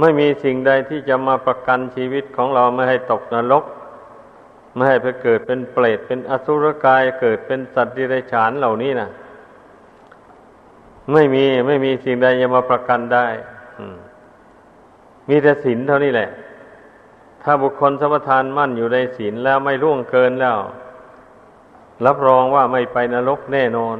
[0.00, 3.64] ไม่มีสิ่งใดที่จะมาประกันชีวิตของเราไม่ให้ตกนรก
[4.74, 9.08] ไม่ให้ไปเกิดเป็นเปรตเป็นอสุรกายเกิดเป็นสัตว์ดิเรกชันเหล่านี้นะ
[11.12, 13.26] ไม่มีไม่มีสิ่งใดจะมาประกันได้
[15.28, 16.28] มีแต่ศีลเท่านี้แหละ
[17.42, 20.58] ถ้าบุคคลสมทานมั่นอยู่ในศีลแล้วไม่ล่วงเกินแล้ว
[22.06, 23.98] รับรองว่าไม่ไปนรกแน่นอน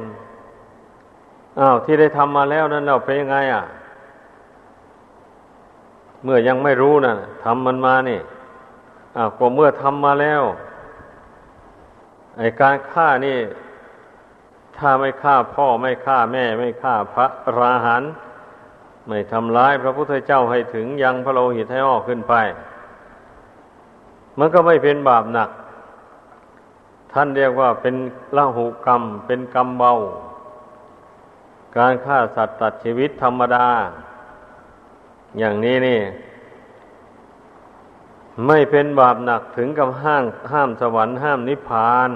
[1.59, 3.63] อ้าวที่ได้ทำมาแล้วนั้นเราเป็นยังไง อะ
[6.23, 8.19] เมื่อยังไม่รู้นะ่ะทำมันมานี่
[9.17, 10.43] อ้าวก็เมื่อทำมาแล้ว
[12.37, 13.37] ไอการฆ่านี่
[14.77, 17.25] ถ้าไม่ฆ่าพ่อไม่ฆ่าแม่ ไม่ฆ่าพระ
[17.57, 18.03] ราหัน
[19.07, 22.33] ไม่ทำร้ายพระพุทธเจ้าให้ถึงยังพระโลหิตให้ออกขึ้นไป
[24.39, 25.49] มันก็ไม่เป็นบาปหนัก
[27.11, 27.95] ท่านเรียกว่าเป็น
[28.37, 29.93] ละหุกรรม เป็นกรรมเบา
[31.77, 33.67] การฆ่าสัตว์ตัดชีวิตธรรมดา
[35.39, 36.01] อย่างนี้นี่
[38.47, 42.11] ไม่เป็นบาปหนักถึงกับห้างห้ามสวรรค์ห้ามนิพพาน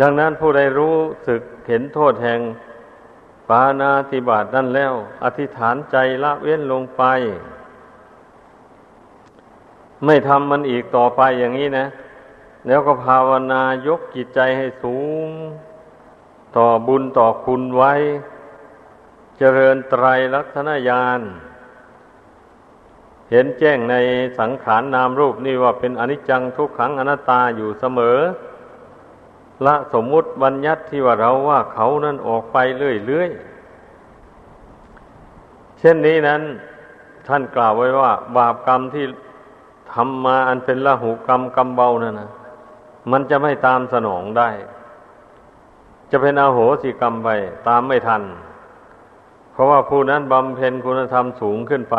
[0.00, 0.96] ดังนั้นผู้ใดรู้
[1.28, 2.40] สึกเห็นโทษแห่ง
[3.48, 7.02] ปานาติบาตนั่นแล้ว อธิษฐานใจละเว้นลงไป
[10.04, 11.86] ไม่ทำมันอีกต่อไปอย่างนี้นะ
[12.66, 15.28] แล้วก็ภาวนายกจิตใจให้สูง
[16.56, 17.92] ต่อบุญต่อคุณไว้
[19.38, 21.20] เจริญไตรลักษณญาณ
[23.30, 23.96] เห็นแจ้งใน
[24.38, 28.18] สังขารนนามรูปนี่ว่าเป็นอนิจจังทุกขังอนัตตาอยู่เสมอ
[29.66, 36.42] ละสมมุติบัญญัติที่ว่าเราว่าเขานั้นออกไปเรื่อยๆ เช่นนี้นั้น
[37.28, 39.04] ท่านกล่าวไว้ว่า บาปกรรมที่
[39.92, 42.30] ทำมาอันเป็นละหูกรรมกรรมเบานั่นนะ
[43.10, 44.50] มันจะไม่ตามสนองได้
[46.10, 47.28] จะเป็นอาโหสิกรรมไป
[47.68, 48.22] ตามไม่ทัน
[49.52, 51.96] เพราะว่าผู้นั้นบำเพ็ญคุณธรรมสูงขึ้นไป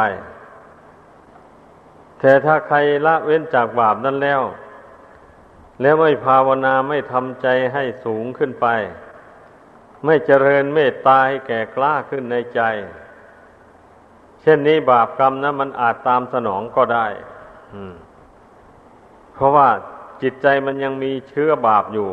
[2.20, 4.42] แต่ถ้าใครละเว้นจากบาปนั้นแล้ว
[5.82, 8.68] แล้วไม่ภาวนาไม่ทำใจให้สูงขึ้นไป
[10.06, 12.62] ไม่เจริญเมตตาให้แก่กล้าขึ้นในใจ
[14.42, 17.08] เช่นนี้บาปกรรมนะมันอาจตามสนองก็ได้
[19.34, 19.70] เพราะว่า
[20.22, 22.10] จิตใจมันยังมีเชื้อบาปอยู่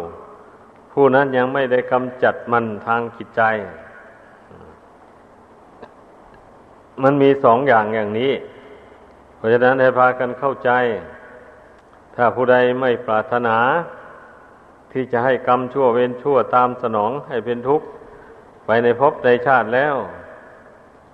[0.92, 3.42] ผู้นั้นยังไม่ได้กำจัดมันทางจิตใจ
[7.02, 8.32] มันมีสองอย่างอย่างนี้
[9.36, 10.70] เพราะฉะนั้นให้พากันเข้าใจ
[12.16, 13.56] ถ้าผู้ใดไม่ปรารถนา
[14.92, 17.86] ที่จะให้กรรมชั่วเวรชั่วตามสนองให้เป็นทุกข์
[18.66, 19.94] ไปในภพในชาติแล้ว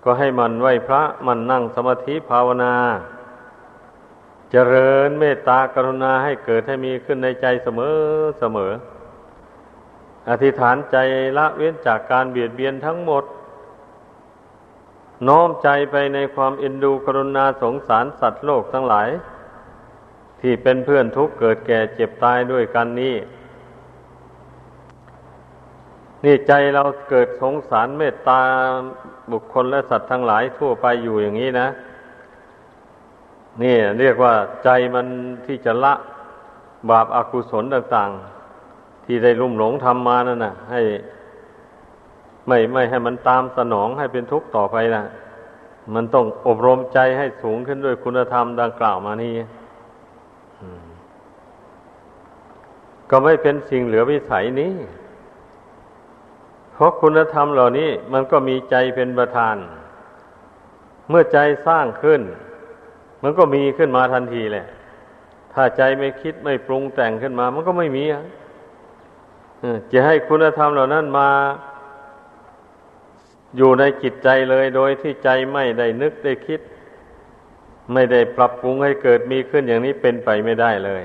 [0.04, 2.74] ก็ให้มันไหวพระมันนั่งสมาธิภาวนา
[4.50, 7.96] เจริญเมตตากรุณาให้เกิดให้มีขึ้นในใจเสมอ
[8.40, 8.72] เสมอ
[10.30, 10.96] อธิษฐานใจ
[11.38, 13.24] ละเว้นจากการเบียดเบียนทั้งหมด
[15.28, 19.08] น้อมใจไปในความเอ็นดูกรุณาสงสารสัตว์โลกทั้งหลาย
[20.48, 23.14] ที่เป็นเพื่อนทุกข์เกิดแก่เจ็บตายด้วยกันนี้
[26.24, 28.40] นี่ใจเราเกิดสงสารเมตตา
[29.32, 31.68] บุคคลและสัตว์ทั้งหลายทั่วไปอยู่อย่างนี้นะ
[33.62, 35.06] นี่เรียกว่าใจมัน
[35.46, 35.94] ที่จะละ
[36.90, 40.80] บาปอากุศลต่างๆ ที่ได้ลุ่มหลงทำมานั่นนะให้
[42.48, 45.04] ไม่ไม่ให้มันตามสนองให้เป็นทุกข์ต่อไปนะ
[45.94, 49.34] มันต้องอบรมใจให้สูงขึ้นด้วยคุณธรรมดังกล่าวมานี้
[53.10, 54.74] ก็ไม่เป็นสิ่งเหลือวิสัยนี้
[56.72, 59.56] เพราะคุณธรรมเหล่านี้มันก็มีใจเป็นประธาน
[61.08, 62.20] เมื่อใจสร้างขึ้น
[63.22, 64.66] มันก็มีขึ้นมาทันทีแหละ
[65.52, 68.24] ถ้าใจไม่คิดไม่ปรุงแต่งขึ้นมา มันก็ไม่มีอะ
[69.92, 71.30] จะให้คุณธรรมเหล่านั้นมา
[73.56, 76.60] อยู่ในจิตใจเลยโดยที่ใจไม่ได้นึกได้คิด
[77.92, 81.02] ไม่ได้ปรับปรุงให้เกิดมีขึ้นอย่างนี้เป็นไปไม่ได้เลย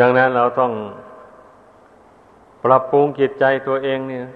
[0.00, 0.72] ดังนั้นเราต้อง
[2.64, 4.26] ปรับปรุงจิตใจตัวเองเนี่ย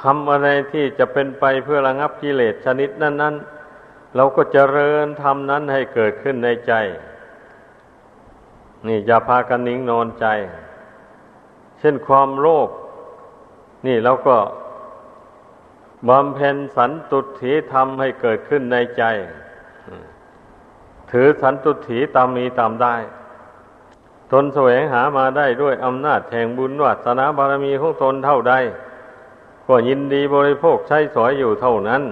[0.00, 3.34] ทำอะไรที่จะเป็นไปเพื่อระงับกิเลสชนิดนั้น
[3.76, 6.72] ๆ เราก็เจริญทำนั้นให้เกิดขึ้นในใจ
[8.86, 10.26] นี่อย่าพากันนิ่งนอนใจ
[11.78, 12.68] เช่นความโลภ
[13.86, 14.36] นี่เราก็
[16.08, 19.04] บำเพ็ญสันตุถีธรรมให้เกิดขึ้นในใจ
[21.10, 22.94] ถือสันตุถีตามมีตามได้
[24.32, 28.54] ตนแสวงหามาได้ด้วยอำนาจแห่งบุญวัสนาบารมีของตนเท่าใด
[29.66, 32.02] ก็ยินดีบริโภคใช้สอยอยู่เท่านั้น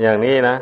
[0.00, 0.56] อย่างนี้นะ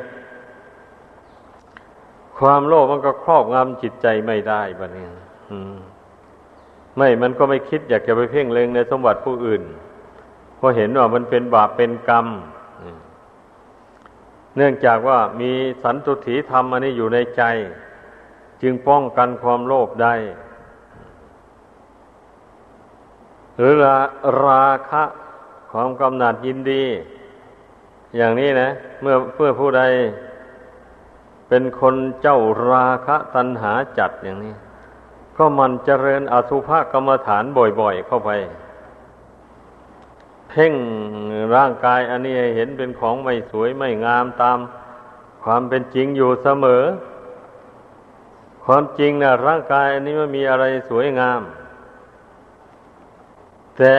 [2.39, 5.11] ความโลภมันก็ครอบงำจิตใจไม่ได้บะเนี่ย
[6.97, 9.63] ไม่ มันก็ไม่คิดอยากจะไปเพ่งเล็งในสมบัติผู้อื่น
[10.57, 12.27] เพราะเห็นว่ามันเป็นบาปเป็นกรรม
[12.64, 15.53] เเนื่องจากว่ามี
[15.83, 17.43] สันตุถีธรรมอันนี้อยู่ในใจ
[18.63, 20.15] จึงป้องกันความโลภได้
[23.57, 23.99] หรือรา
[24.45, 25.03] ราคะ
[25.71, 26.85] ความกำหนัดยินดี
[28.17, 28.69] อย่างนี้นะ
[29.03, 29.83] เมื่อเพื่อผู้ใด
[31.49, 32.39] เป็นคนเจ้า
[32.71, 34.55] ราคะตัณหาจัดอย่างนี้
[35.37, 37.45] ก็มันเจริญอสุภกรรมฐาน
[37.81, 38.31] บ่อย ๆ เข้าไป
[40.55, 40.75] พ่ง
[41.55, 44.59] ร่างกายอันนี้เห็นเป็นของไม่สวยไม่งามตาม
[45.43, 46.85] ความเป็นจริงอยู่เสมอ
[48.65, 51.41] ความจริงนะร่างกายอันนี้ไม่มีอะไรสวยงาม
[53.77, 53.95] แต่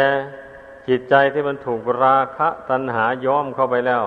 [0.87, 4.03] จิตใจที่มันถูกราคะตัณหาย้อมเข้าไปแล้ว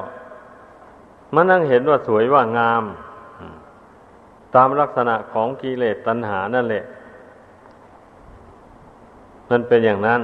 [1.35, 2.85] มันนั่งเห็นว่าสวยว่างาม
[4.55, 6.85] ตามลักษณะของกิเลสตัณหานั่นแหละ
[9.51, 10.23] มันเป็นอย่างนั้น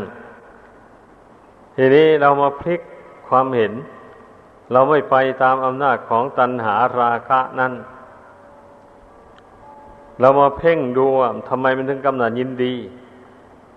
[1.77, 2.81] ทีนี้เรามาพลิก
[3.29, 3.73] ความเห็น
[4.73, 7.73] เราไม่ไปตามอำนาจของตัณหาราคะนั้น
[10.21, 12.75] เรามาเพ่งดูว่าทำไมมันถึงกำหนัดยินดี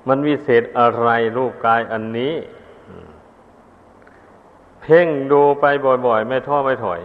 [0.07, 2.33] มันวิเศษอะไรรูปกายอันนี้
[4.81, 5.65] เพ่งดูไป
[6.05, 7.01] บ่อยๆ ไม่ท้อไม่ถอย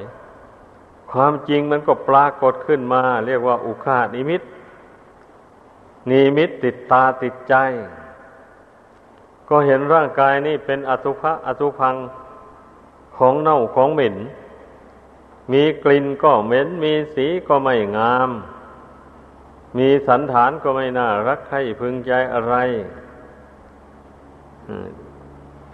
[1.12, 4.43] ความจริงมันก็ปรากฏขึ้นมา เรียกว่าอุคานิมิต
[6.11, 7.55] นิมิตติดตาติดใจ
[9.49, 11.97] ก็เห็นร่างกายนี่เป็นอสุภะอสุพัง
[13.16, 14.16] ของเน่าของเหม็น
[15.53, 18.30] มีกลิ่นก็เหม็น มีสีก็ไม่งาม
[19.78, 22.55] มีสันฐานก็ไม่น่ารักใครพึงใจอะไร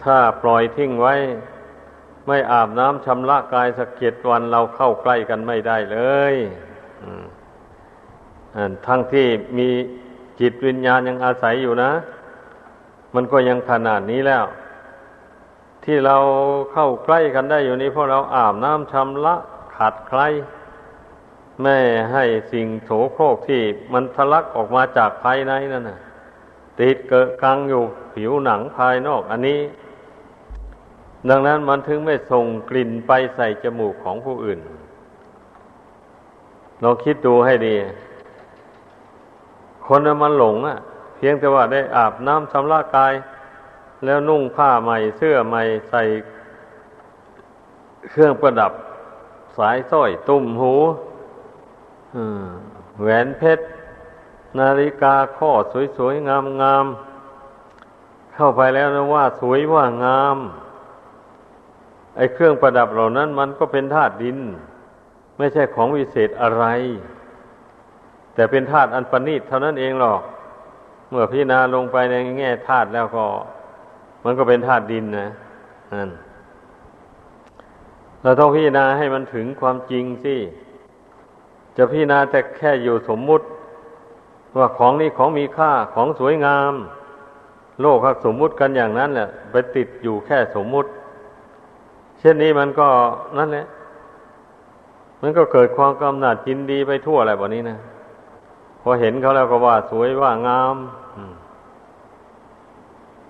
[0.03, 1.15] ถ้าปล่อยทิ้งไว้
[2.27, 5.99] ไม่อาบน้ำชำระกายสักเจ็ดวันเราเข้าใกล้กันไม่ได้เล
[6.33, 6.35] ย
[8.87, 9.27] ทั้งที่
[9.59, 9.69] มี
[10.41, 11.93] จิตวิญญาณยังอาศัยอยู่นะ
[13.15, 14.45] มันก็ยังขนาดนี้แล้ว
[15.85, 16.17] ที่เรา
[16.73, 19.35] เข้าใกล้กันได้อยู่นี้เพราะเราอาบน้ำชำระ
[19.77, 20.21] ขัดใคร
[21.63, 21.77] ไม่
[22.13, 25.99] ให้สิ่งโสโครกที่มันทะลักออกมาจากภายในนั่นนะ
[26.79, 27.83] ติดเกิดกังอยู่
[28.15, 29.61] ผิวหนังภายนอก อันนี้
[31.29, 34.59] ดังนั้นมันถึงไม่ส่งกลิ่นไปใส่จมูกของผู้อื่น
[36.81, 37.75] เราคิดดูให้ดี
[39.87, 40.79] คนมันหลงอะ
[41.19, 43.15] เพียงแต่ว่าได้อาบน้ำชำระกาย
[44.05, 46.03] แล้วนุ่งผ้าใหม่เสื้อใหม่ใส่
[48.11, 48.73] เครื่องประดับ
[49.57, 50.75] สายสร้อยตุ้มหู
[53.01, 53.65] แหวนเพชร
[54.59, 55.51] นาฬิกาข้อ
[55.97, 56.29] สวยๆ
[56.63, 60.39] งามๆ เข้าไปแล้วนะว่าสวยว่างาม
[62.17, 64.39] ไอ้เครื่องประดับเหล่านั้นมันก็เป็นธาตุดิน
[65.39, 66.65] ไม่ใช่ของวิเศษอะไร
[68.35, 70.21] แต่เป็นธาตุอันประณีตเท่านั้นเองหรอก
[71.11, 73.25] เมื่อพิจารณาลงไปในแง่ธาตุแล้วก็
[74.25, 75.29] มันก็เป็นธาตุดินนะ
[75.95, 76.11] นั่น
[78.23, 80.37] เราต้องพิจารณาให้มันถึงความจริงสิ
[81.77, 83.45] จะพิจารณาแต่แค่อยู่สมมุติ
[84.59, 86.73] ว่าของนี้ของมีค่าของสวยงาม
[87.81, 90.89] โลกครับสมมุติกันอย่างนั้นแหละไปติดอยู่แค่สมมุติ
[92.19, 92.89] เช่นนี้มันก็
[93.39, 93.67] นั่นแหละ
[95.23, 97.79] มันก็เกิดความกำหนัดจินดีไปทั่วอะไรแบบนี้นะ
[98.89, 100.77] อเห็นเขาแล้วก็ว่าสวยว่างาม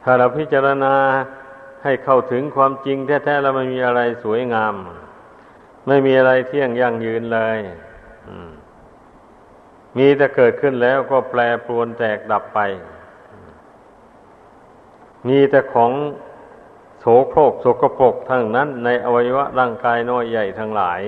[0.02, 0.94] ถ้าเราพิจารณา
[1.84, 4.74] ให้เข้าถึงความจริงแท้ๆแล้วไม่มีอะไรสวยงาม
[5.86, 7.58] ไม่มีอะไรเที่ยงยั่งยืนเลย
[9.98, 12.60] มีแต่เกิดขึ้นแล้วก็แปรปรวนแตกดับไป
[15.28, 15.92] มีแต่ของ
[17.00, 21.00] โสโครกโสกปรกทั้งนั้นในอวัยวะร่างกายน้อยใหญ่ทั้งหลาย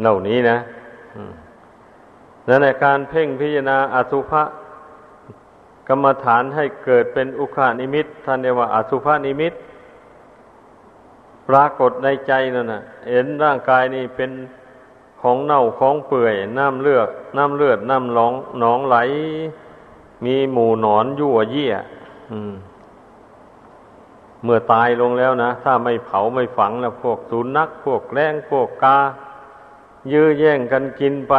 [0.00, 0.58] เหล่านี้นะ
[2.48, 4.42] นั่นในการเพ่งพิจารณาอสุภะ
[5.88, 9.52] กรรมฐานให้เกิดเป็นอุคานิมิตท่านเรียกว่าอสุภานิมิต
[11.48, 14.30] ปรากฏในใจนั่นนะเห็นร่างกายนี่เป็น
[15.20, 18.96] ของเน่าของเปื่อย น้ำเลือดน้ำเลือดน้ำหลองหนองไหล
[20.24, 21.74] มีหมู่หนอนยั่วเยี่ย
[22.46, 22.54] ม
[24.44, 28.98] เมื่อตายลงแล้วนะ ถ้าไม่เผาไม่ฝังนะพวกสุนัขพวกแรงพวกกา
[30.12, 31.34] ยื้อแย่งกันกินไป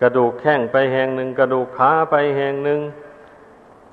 [0.00, 2.80] กระดูกแข้งไปแห่งหนึ่ง กระดูกขาไปแห่งหนึ่ง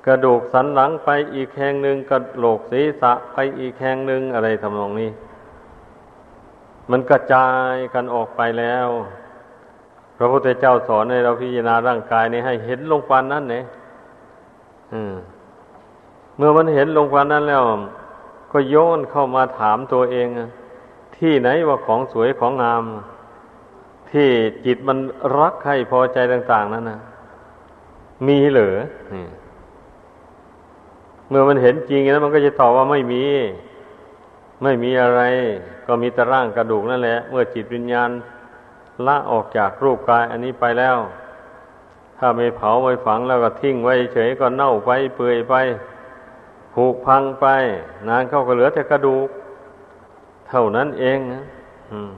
[0.06, 5.10] กระดูกสันหลังไปอีกแห่งหนึ่ง กระโหลกศีรษะไปอีกแห่งหนึ่งอะไรทำนองนี้
[6.90, 8.88] มันกระจายกันออกไปแล้ว
[10.16, 13.64] พระพุทธเจ้าสอนให้เราพิจารณาร่างกายนี้ให้เห็นลงปานนั้นเนี่ย
[16.36, 17.62] เมื่อมันเห็นลงปานนั้นแล้ว
[18.52, 20.26] ก็โยนเข้ามาถามตัวเอง
[21.16, 22.84] ที่ไหนว่าของสวยของงาม
[24.12, 24.28] ที่
[24.66, 24.98] จิตมัน
[25.38, 27.00] รักให้พอใจต่าง ๆ นั้นนะ
[28.26, 28.76] มีเหรือ
[31.28, 33.24] เมื่อมันเห็นจริงแล้วมันก็จะตอบว่าไม่มี
[34.62, 35.20] ไม่มีอะไร
[35.86, 38.10] ก็มีแต่ร่างกระดูกนั่นแหละ เมื่อจิตวิญญาณ
[39.06, 40.96] ละออกจากรูปกายอันนี้ไปแล้ว
[42.18, 45.54] ถ้าไม่เผาไม่ฝังแล้วก็ทิ้งไว้เฉยก็เน่าไปเปื่อยไป
[46.74, 47.46] ผุพังไป
[48.08, 49.28] นานเข้าก็เหลือแต่กระดูก
[50.48, 51.42] เท่านั้นเองนะ
[51.92, 52.10] อืม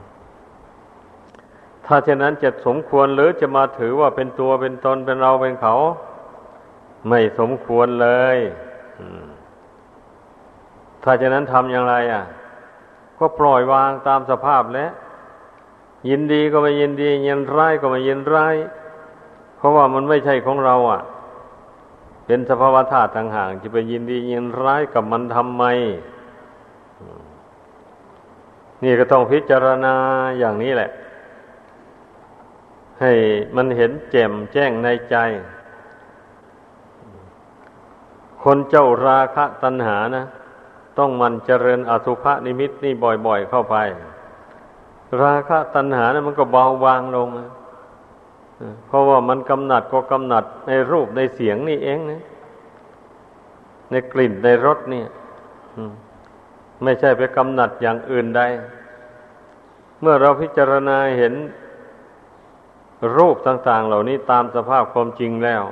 [1.93, 5.75] ถ้าเช่นนั้นจะสมควรหรือจะมาถือว่าเป็นตัวเป็นตนเป็นเราเป็นเขา
[7.07, 8.37] ไม่สมควรเลย
[11.03, 12.23] ถ้าเช่นนั้นทำอย่างไร อะ
[13.19, 14.91] ก็ปล่อยวางตามสภาพแล้ว
[16.09, 18.55] ยินดีก็ไม่ยินดี ยินร้ายก็ไม่ยินร้าย
[19.57, 21.01] เพราะว่ามันไม่ใช่ของเรา อะ
[22.25, 25.63] เป็นสภาวะธาตุต่างหากจะไปยินดียินร้ายกับมันทำไม
[28.83, 29.95] นี่ก็ต้องพิจารณา
[30.39, 30.91] อย่างนี้แหละ
[33.01, 33.13] ให้
[33.55, 35.15] มันเห็นแจ่มแจ้งในใจ
[38.43, 40.25] คนเจ้าราคะตัณหานะ
[40.97, 42.93] ต้องมันเจริญอสุภนิมิตนี่
[43.25, 43.75] บ่อยๆเข้าไป
[45.23, 47.27] ราคะตัณหานะมันก็เบาบางลง
[48.87, 52.21] เพราะว่ามันกำหนัดก็กำหนัดในรูปในเสียงนี่เองนะ
[53.91, 55.03] ในกลิ่นในรสนี่
[56.83, 58.41] ไม่ใช่ไปกำหนัดอย่างอื่นใด
[60.01, 61.33] เมื่อเราพิจารณาเห็น
[63.17, 65.63] รูปต่างๆ เหล่านี้ตามสภาพความจริงแล้ว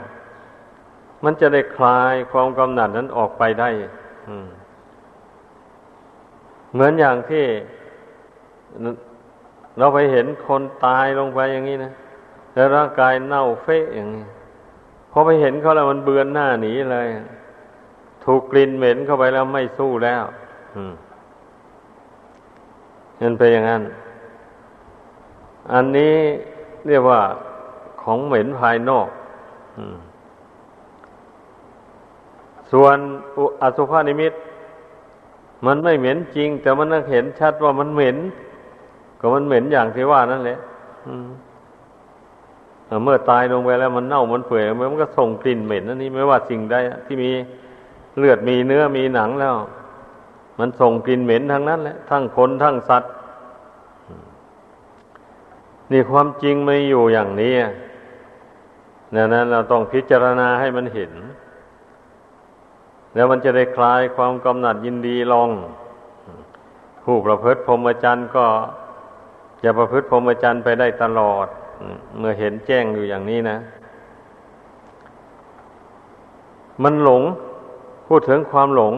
[1.24, 3.70] มันจะได้คลายความกำหนัดนั้นออกไปได้
[6.74, 7.46] เหมือนอย่างที่
[9.78, 11.94] เราไปเห็นคนตายลงไปอย่างนี้นะ
[12.54, 14.26] แล้วร่างกายเน่าเฟะอย่างนี้
[15.12, 17.08] พอไปเห็นเขาแล้วมันเบือนหน้าหนีเลย
[18.26, 20.24] ถูกกลิ่นเหม็นเข้าไปแล้วไม่สู้แล้ว
[23.22, 23.82] มันเป็นอย่างนั้น
[25.74, 26.18] อันนี้
[26.88, 27.22] เรียกว่า
[28.02, 29.08] ของเหม็นภายนอก
[32.72, 32.98] ส่วน
[33.62, 34.34] อสุภานิมิต
[35.66, 38.18] มันไม่เหม็นจริง แต่มันเห็นชัดว่ามันเหม็น
[39.20, 40.60] ก็มันเหม็นอย่างที่ว่านั่นแหละ
[43.04, 46.76] เมื่อตายลงไปแล้วมันเน่ามันเปื่อยมันก็ส่งกลิ่นเหม็นนั่นนี่ไม่ว่าสิ่งใด
[47.06, 47.32] ที่มี
[48.18, 49.56] เลือดมีเนื้อมีหนังแล้ว
[50.60, 53.12] มันส่งกลิ่นเหม็นทั้งนั้นแหละทั้งคนทั้งสัตว์
[55.92, 57.54] นี่ความจริงไม่อยู่อย่างนี้
[59.16, 61.12] ดังนั้นเราต้องพิจารณาให้มันเห็น
[63.16, 65.50] แล้วมันจะได้คลายความกำหนัดยินดีลง
[67.04, 68.46] ผู้ประพฤติพรหมจรรย์ก็
[69.64, 71.48] จะประพฤติพรหมจรรย์ไปได้ตลอด
[72.18, 73.58] เมื่อเห็นแจ้งอยู่อย่างนี้นะ
[76.84, 77.24] มันหลง
[78.08, 78.94] พูดถึงความหลง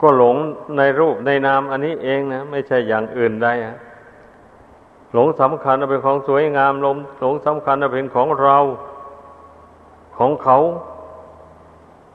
[0.00, 0.36] ก็หลง
[0.76, 3.76] ในรูปในนามอันนี้เองนะ ไม่ใช่อย่างอื่นได้อะ
[5.14, 8.56] หลงสำคัญเป็นของสวยงามลมหลงสำคัญเป็นของเรา
[10.16, 10.58] ของเขา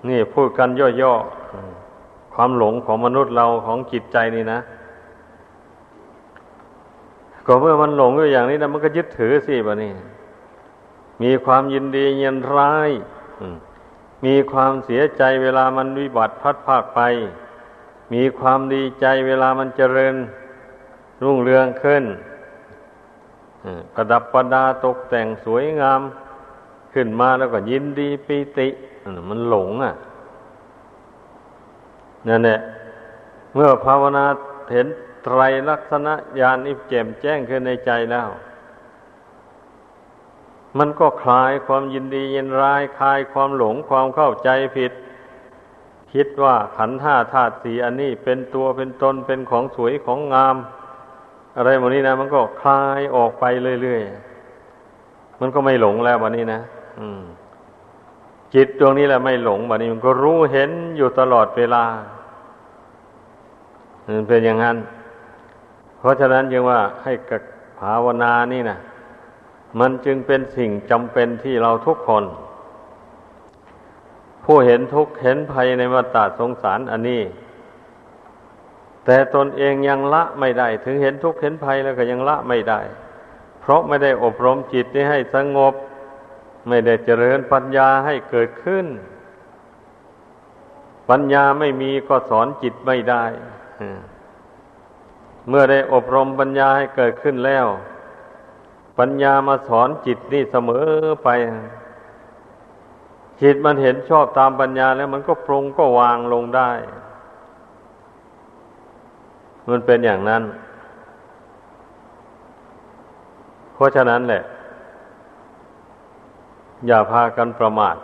[0.08, 0.70] นี่พูดกัน
[1.02, 4.60] ย่อๆความหลงของมนุษย์เราของจิตใจนี่นะ
[7.46, 9.94] ก็เมื่อมันหลงอยู่อย่างนี้นะมันก็ยึดถือสิบะนี่
[11.24, 12.90] มีความยินดียินร้าย
[14.26, 17.00] มีความเสียใจเวลามันวิบัติพัดภาคไป
[18.14, 20.16] มีความดีใจเวลามันเจริญ
[21.24, 22.04] รุ่งเรืองขึ้น
[23.94, 26.02] ประดับประดาตกแต่งสวยงาม
[26.94, 28.68] ขึ้นมาแล้วก็ยินดีปีติ
[29.30, 29.96] มันหลงอะ
[32.28, 32.60] นั่นแหละ
[33.54, 34.26] เมื่อภาวนา
[34.74, 34.88] เห็น
[35.24, 35.40] ไตร
[35.70, 38.30] ลักษณะญาณอิแจ่มแจ้งขึ้นในใจแล้ว
[40.78, 44.92] มันก็คลายความยินดียินร้ายคลายความหลงความเข้าใจผิด
[46.14, 50.56] คิดว่าขันธ์ห้าธาตุสีอันนี้เป็นตัวเป็นตนเป็นของสวยของงาม
[51.58, 53.46] อะไรหมดนี้นะมันก็คลายออกไป
[53.82, 56.60] เรื่อยๆมันก็ไม่หลงแล้ววันนี้นะ
[57.00, 57.22] อืม
[58.54, 61.84] จิตดวงนี้แหละไม่หลงวันนี้มันก็รู้เห็นอยู่ตลอดเวลา
[64.06, 64.78] มันเป็นอย่างนั้น
[66.00, 67.42] เพราะฉะนั้นจึงว่าให้กับ
[67.80, 68.78] ภาวนานี่นะ
[69.80, 72.24] มันจึงเป็นสิ่งจำเป็นที่เราทุกคน
[74.44, 77.22] ผู้เห็นทุกข์เห็นภัยในวัฏสงสารอันนี้
[79.06, 82.82] แต่ตนเองยังละไม่ได้ ถึงเห็นทุกข์เห็นภัยแล้วก็ยังละไม่ได้
[83.62, 85.74] เพราะไม่ได้อบรมจิตนี้ให้สงบ
[86.68, 88.86] ไม่ได้เจริญปัญญาให้เกิดขึ้น
[91.10, 93.26] ปัญญาไม่มีก็สอนจิตไม่ได้
[95.50, 97.68] เมื่อได้อบรมปัญญาให้เกิดขึ้นแล้ว
[99.00, 100.86] ปัญญามาสอนจิตนี่เสมอ
[101.24, 101.30] ไป
[103.42, 106.72] จิตมันเห็นชอบตามปัญญาแล้วมันก็ปรงก็วางลงได้
[109.70, 110.44] มันเป็นอย่างนั้น
[113.74, 114.44] เพราะฉะนั้นแหละ
[116.88, 117.96] อย่าพากันประมาท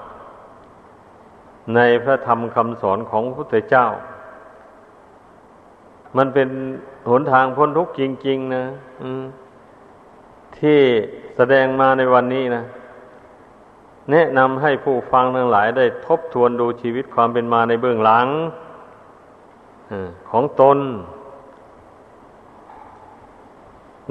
[1.76, 3.88] ในพระธรรมคำสอนของพระพุทธเจ้า
[6.18, 6.50] มันเป็น
[7.10, 8.64] หนทางพ้นทุกข์จริง ๆ นะ
[10.58, 10.80] ที่
[11.36, 12.64] แสดงมาในวันนี้นะ
[14.12, 18.28] แนะนำให้ผู้ฟังทั้งหลายได้ทบทวนดูชีวิตความเป็นมาในเบื้องหลัง
[20.30, 20.78] ของตน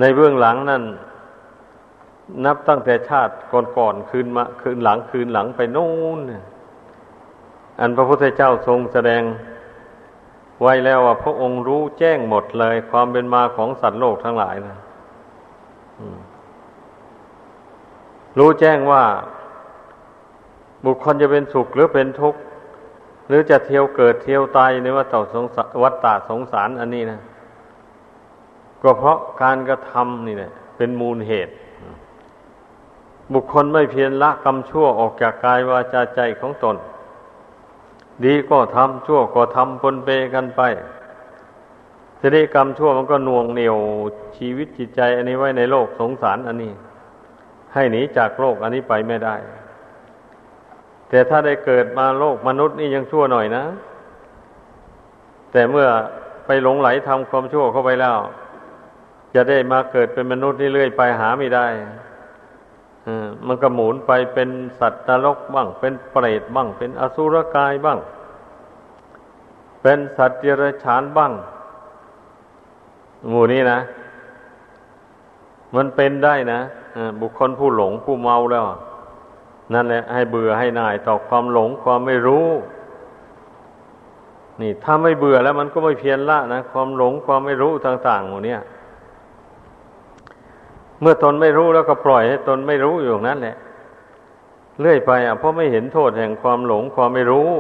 [0.00, 0.82] ในเบื้องหลังนั่น
[2.44, 3.34] นับตั้งแต่ชาติ
[3.76, 6.20] ก่อนๆคืนมาคืนหลังคืนหลังไปโน่น
[7.80, 9.22] อันพระพุทธเจ้าทรงแสดง
[10.62, 14.76] ไว้แล้วว่าพระองค์รู้แจ้งหมดเลย ความเป็นมาของสัตว์โลกทั้งหลายนะ
[18.38, 19.04] รู้แจ้งว่า
[20.84, 22.40] บุคคลจะเป็นสุขหรือเป็นทุกข์
[23.28, 27.20] หรือจะเที่ยวเกิดเที่ยวตายในวัฏสงสารวัฏฏสงสารอันนี้นะ
[28.82, 31.52] ก็เพราะการกระทำนี่แหละเป็นมูลเหตุ
[33.32, 36.76] บุคคลไม่เพียรละกรรมชั่วออกจากกายวาจาใจของตน
[38.24, 40.60] ดีก็ทำชั่วก็ทำปนเปกันไป
[42.18, 43.76] ทีนี้กรรมชั่วมันก็น่วงเหนียว
[44.36, 46.72] ชีวิตจิตใจ อันนี้ไว้ในโลกสงสารอันนี้
[47.74, 49.36] ให้หนีจากโลกอันนี้ไปไม่ได้
[51.08, 53.64] แต่ถ้าได้เกิดมาโลกมนุษย์นี่ยังชั่วหน่อยนะ
[55.52, 55.86] แต่เมื่อ
[56.46, 58.18] ไปหลงไหลทำความชั่วเข้าไปแล้ว
[59.34, 61.66] จะได้มาเกิดเป็นมนุษย์นี่เรื่อยไปหาไม่ได้
[63.46, 64.48] มันก็หมุนไปเป็น
[64.80, 67.98] สัตว์นรกบ้าง เป็นเปรตบ้าง เป็นอสุรกายบ้าง
[69.82, 71.32] เป็นสัตว์เดรัจฉานบ้าง
[73.28, 73.78] หมู่นี้นะ
[75.76, 76.60] มันเป็นได้นะ
[77.20, 78.64] บุคคลผู้หลงผู้เมาแล้ว
[79.74, 82.48] นั่นแหละให้เบื่อให้นายต่อความหลงความไม่รู้
[84.60, 88.56] นี่ถ้าไม่เบื่อแล้วมันก็ไม่เพียรละนะ ความหลงความไม่รู้ต่างๆหมู่นี้
[91.00, 93.56] เมื่อตนไม่รู้แล้วก็ปล่อยให้ตนไม่รู้อยู่นั้นแหละ
[94.80, 97.50] เรื่อยไปอะเพราะไม่เห็นโทษแห่งความหลงความไม่รู้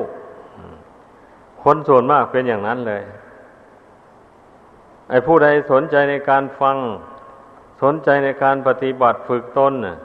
[1.62, 3.02] คนส่วนมากเป็นอย่างนั้นเลย
[5.10, 6.76] ไอ้ผู้ใดสนใจในการฟัง
[7.82, 9.96] สนใจในการปฏิบัติฝึกตนน่ะ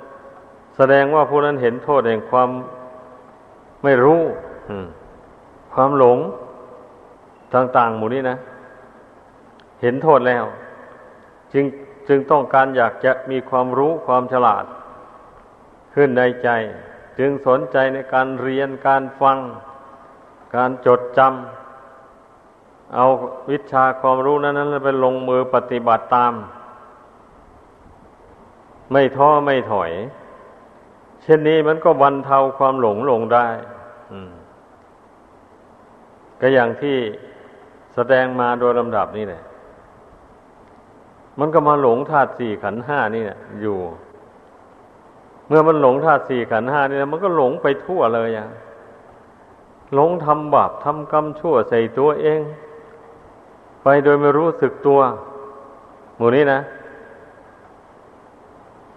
[0.78, 2.50] แสดงว่าผู้นั้นเห็นโทษแห่งความ
[3.84, 4.22] ไม่รู้
[5.74, 6.18] ความหลง
[7.54, 8.38] ต่าง ๆ หมู่นี้นะ
[9.82, 10.44] เห็นโทษแล้ว
[11.54, 11.66] จึง
[12.08, 14.66] จึงต้องการอยากจะมีความรู้ความฉลาด
[15.94, 16.50] ขึ้นในใจ
[17.20, 19.38] จึงสนใจในการเรียนการฟัง
[20.56, 23.06] การจดจำเอา
[23.50, 26.34] วิชาความรู้นั้นนั้นไปลงมือปฏิบัติตาม
[28.92, 29.92] ไม่ท้อไม่ถอย
[31.24, 33.48] เช่นนี้มันก็บรรเทาความหลงลงได้
[36.42, 36.98] ก็อย่างที่
[37.96, 39.44] แสดงมาโดยลำดับนี่แหละ
[41.40, 43.78] มันก็มาหลงธาตุสี่ขันห้านี่ยอยู่
[45.48, 48.48] เมื่อมันหลงธาตุสี่ขันห้านี่มันก็หลงไปทั่วเลยอะ
[49.94, 52.42] หลงทำบาปทำกรรมชั่วใส่ตัวเอง
[53.84, 55.00] ไปโดยไม่รู้สึกตัว
[56.18, 56.60] หมู่นี้นะ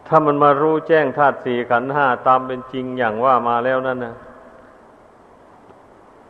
[0.06, 4.14] ถ้ามันมารู้แจ้งธาตุสี่ขันห้าตามเป็นจริงอย่างว่ามาแล้วนั่นนะ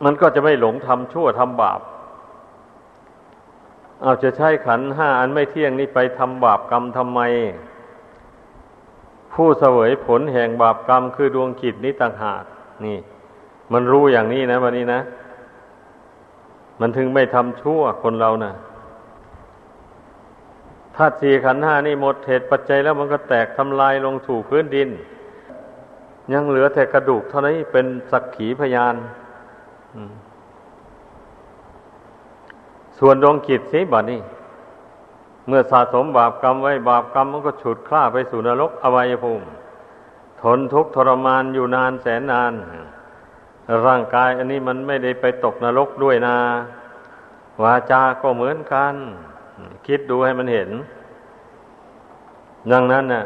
[0.03, 1.79] มันก็จะไม่หลงทำชั่วทำบาป
[4.01, 7.21] เอาจะใช้ขันห้าอันไม่เที่ยงนี้ไปทำบาปกรรมทำไม
[9.33, 12.43] ผู้เสวยผลแห่งบาปกรรมคือดวงจิตนี้ต่างหาก
[12.85, 12.97] นี่
[13.73, 15.01] มันรู้อย่างนี้นะวันนี้นะ
[16.79, 18.53] มันถึงไม่ทำชั่วคนเรานะ
[20.95, 24.89] ถ้าสี่ขันห้านี่หมดเหตุปัจจัยแล้วมันก็แตกทำลายลงสู่พื้นดิน
[26.33, 28.95] ยังเหลือแต่กระดูกเท่านี้เป็นสักขีพยาน
[29.95, 30.13] อืม
[32.99, 34.21] ส่วนดวงจิตสิบัดนี้
[35.47, 39.45] เมื่อสะสมบาปกรรมไว้บาปกรรมมันก็ฉุดคล้าไปสู่นรกอวัยภูมิ
[40.41, 42.53] ทนทุกข์ทรมานอยู่นานแสนนาน
[43.85, 46.37] ร่างกายอันนี้มันไม่ได้ไปตกนรกด้วยนะ
[47.61, 48.95] วาจาก็เหมือนกัน
[49.87, 50.69] คิดดูให้มันเห็น
[52.71, 53.25] ดังนั้นน่ะ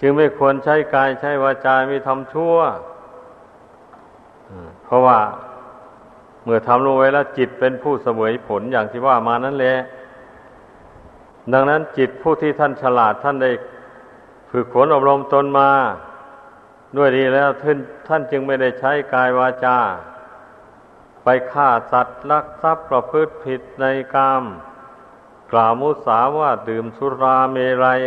[0.00, 2.56] จึงไม่ควรใช้กายใช้วาจามีทำชั่ว
[4.84, 5.18] เพราะว่า
[6.44, 9.76] เมื่อทำลงไว้แล้วจิตเป็นผู้เสวยผลอย่างที่ว่ามานั่นแหละ
[11.52, 13.50] ดังนั้นจิตผู้ที่ท่านฉลาดท่านได้
[14.50, 15.70] ฝึกฝนอบรมตนมา
[16.96, 17.78] ด้วยดีแล้วท่าน
[18.08, 19.78] ท่านจึงไม่ได้ใช้กายวาจา
[21.24, 23.84] ไปฆ่าสัตว์ลักทรัพย์ประพฤติผิดใน
[24.14, 24.44] กาม
[25.52, 28.00] กล่าวมุสาว่าดื่มสุราเมรัย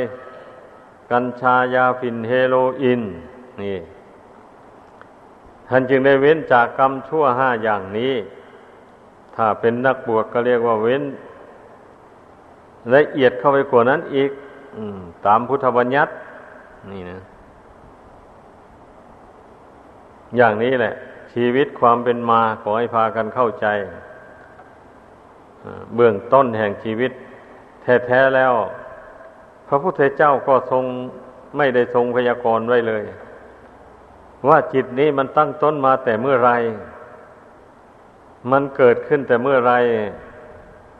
[1.11, 3.01] กัญชายาฝิ่นเฮโรอีน
[3.61, 3.77] นี่
[5.69, 8.13] ท่านจึงได้เว้นจากกรรมชั่วห้าอย่างนี้
[9.35, 11.03] ถ้าเป็นนักบวชก็เรียกว่าเว้น
[12.95, 14.31] ละเอียดเข้าไปกว่านั้นอีก
[14.77, 14.79] อ
[15.25, 16.11] ตามพุทธบัญญัติ
[16.91, 17.19] นี่นะ
[20.37, 20.93] อย่างนี้แหละ
[21.33, 23.67] ชีวิตความเป็นมาขอให้พากันเข้าใจ
[25.95, 27.11] เบื้องต้นแห่งชีวิต
[27.83, 28.53] แท้ๆแล้ว
[29.67, 30.83] พระพุทธเจ้าก็ทรง
[31.57, 33.03] ไม่ได้ทรงพยากรณ์ไว้เลย
[34.47, 36.51] ว่าจิตนี้มันตั้งต้นมาแต่เมื่อไร
[38.51, 39.73] มันเกิดขึ้นแต่เมื่อไร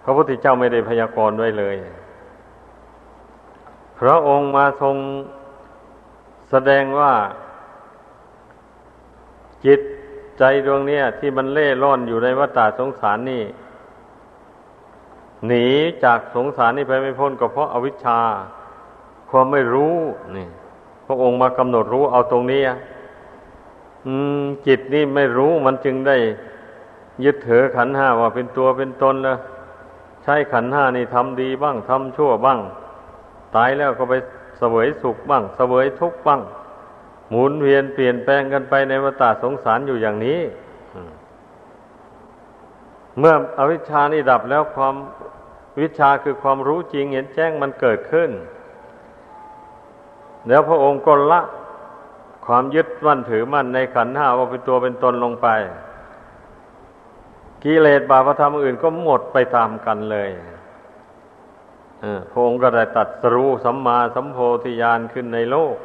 [0.04, 1.76] พระพุทธเจ้าไม่ได้พยากรณ์ไว้เลย
[4.00, 4.96] พระองค์มาทรง
[6.50, 7.14] แสดงว่า
[9.66, 9.80] จิต
[10.38, 13.44] ใจดวงนี้ที่มันเล่ร่อนอยู่ในวัฏสงสารนี่
[15.48, 15.68] หนี
[16.04, 18.20] จากสงสารนี่ไปไม่พ้นก็เพราะอาวิชชา
[19.30, 19.96] ความไม่รู้
[20.36, 20.48] นี่
[21.06, 22.97] พระองค์มากำหนดรู้เอาตรงนี้อืม
[24.68, 26.18] จิตนี่ไม่รู้มันจึงได้
[27.24, 29.38] ยึดถือขันห้าว่าเป็นตัวเป็นตนแล้ว
[30.28, 32.60] ช้ขันห้านี่ทำดีบ้างทำชั่วบ้าง
[33.56, 34.14] ตายแล้วก็ไป
[34.58, 36.42] เสวยสุขบ้าง เสวยทุกข์บ้าง
[37.30, 40.40] หมุนเวียนเปลี่ยนแปลงกันไปในวัฏสงสารอยู่อย่างนี้
[43.20, 44.96] เมื่ออวิชชานี่ดับแล้วความ
[45.82, 48.32] วิชาคือความรู้จริงเห็นแจ้งมันเกิดขึ้น
[50.48, 51.42] แล้วพระองค์ก็ละ
[52.48, 55.48] ความยึดมั่นถือมั่นในขันห้าว่าเป็นตัวเป็นตนลงไป
[57.64, 60.30] กิเลสบาปธรรมอื่นก็หมดไปตามกันเลย
[62.32, 65.76] พระองค์ก็ได้ตัดสรู้สัมมาสัมโพธิญาณขึ้นในโลก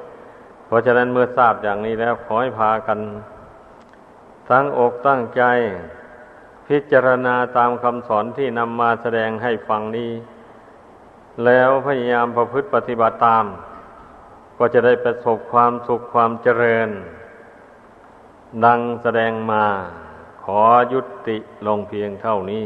[0.66, 2.98] เพราะฉะนั้นเมื่อทราบอย่างนี้แล้วขอให้พากัน
[4.48, 5.42] ทั้งอกตั้งใจ
[6.68, 10.10] พิจารณาตามคำสอนที่นำมาแสดงให้ฟังนี้
[11.44, 13.44] แล้วพยายามประพฤติปฏิบัติตาม
[14.64, 16.88] ก็จะได้ประสบความสุขความเจริญ
[18.64, 19.64] ดังแสดงมา
[20.44, 20.60] ขอ
[20.92, 21.36] ยุติ
[21.66, 22.64] ลงเพียงเท่านี้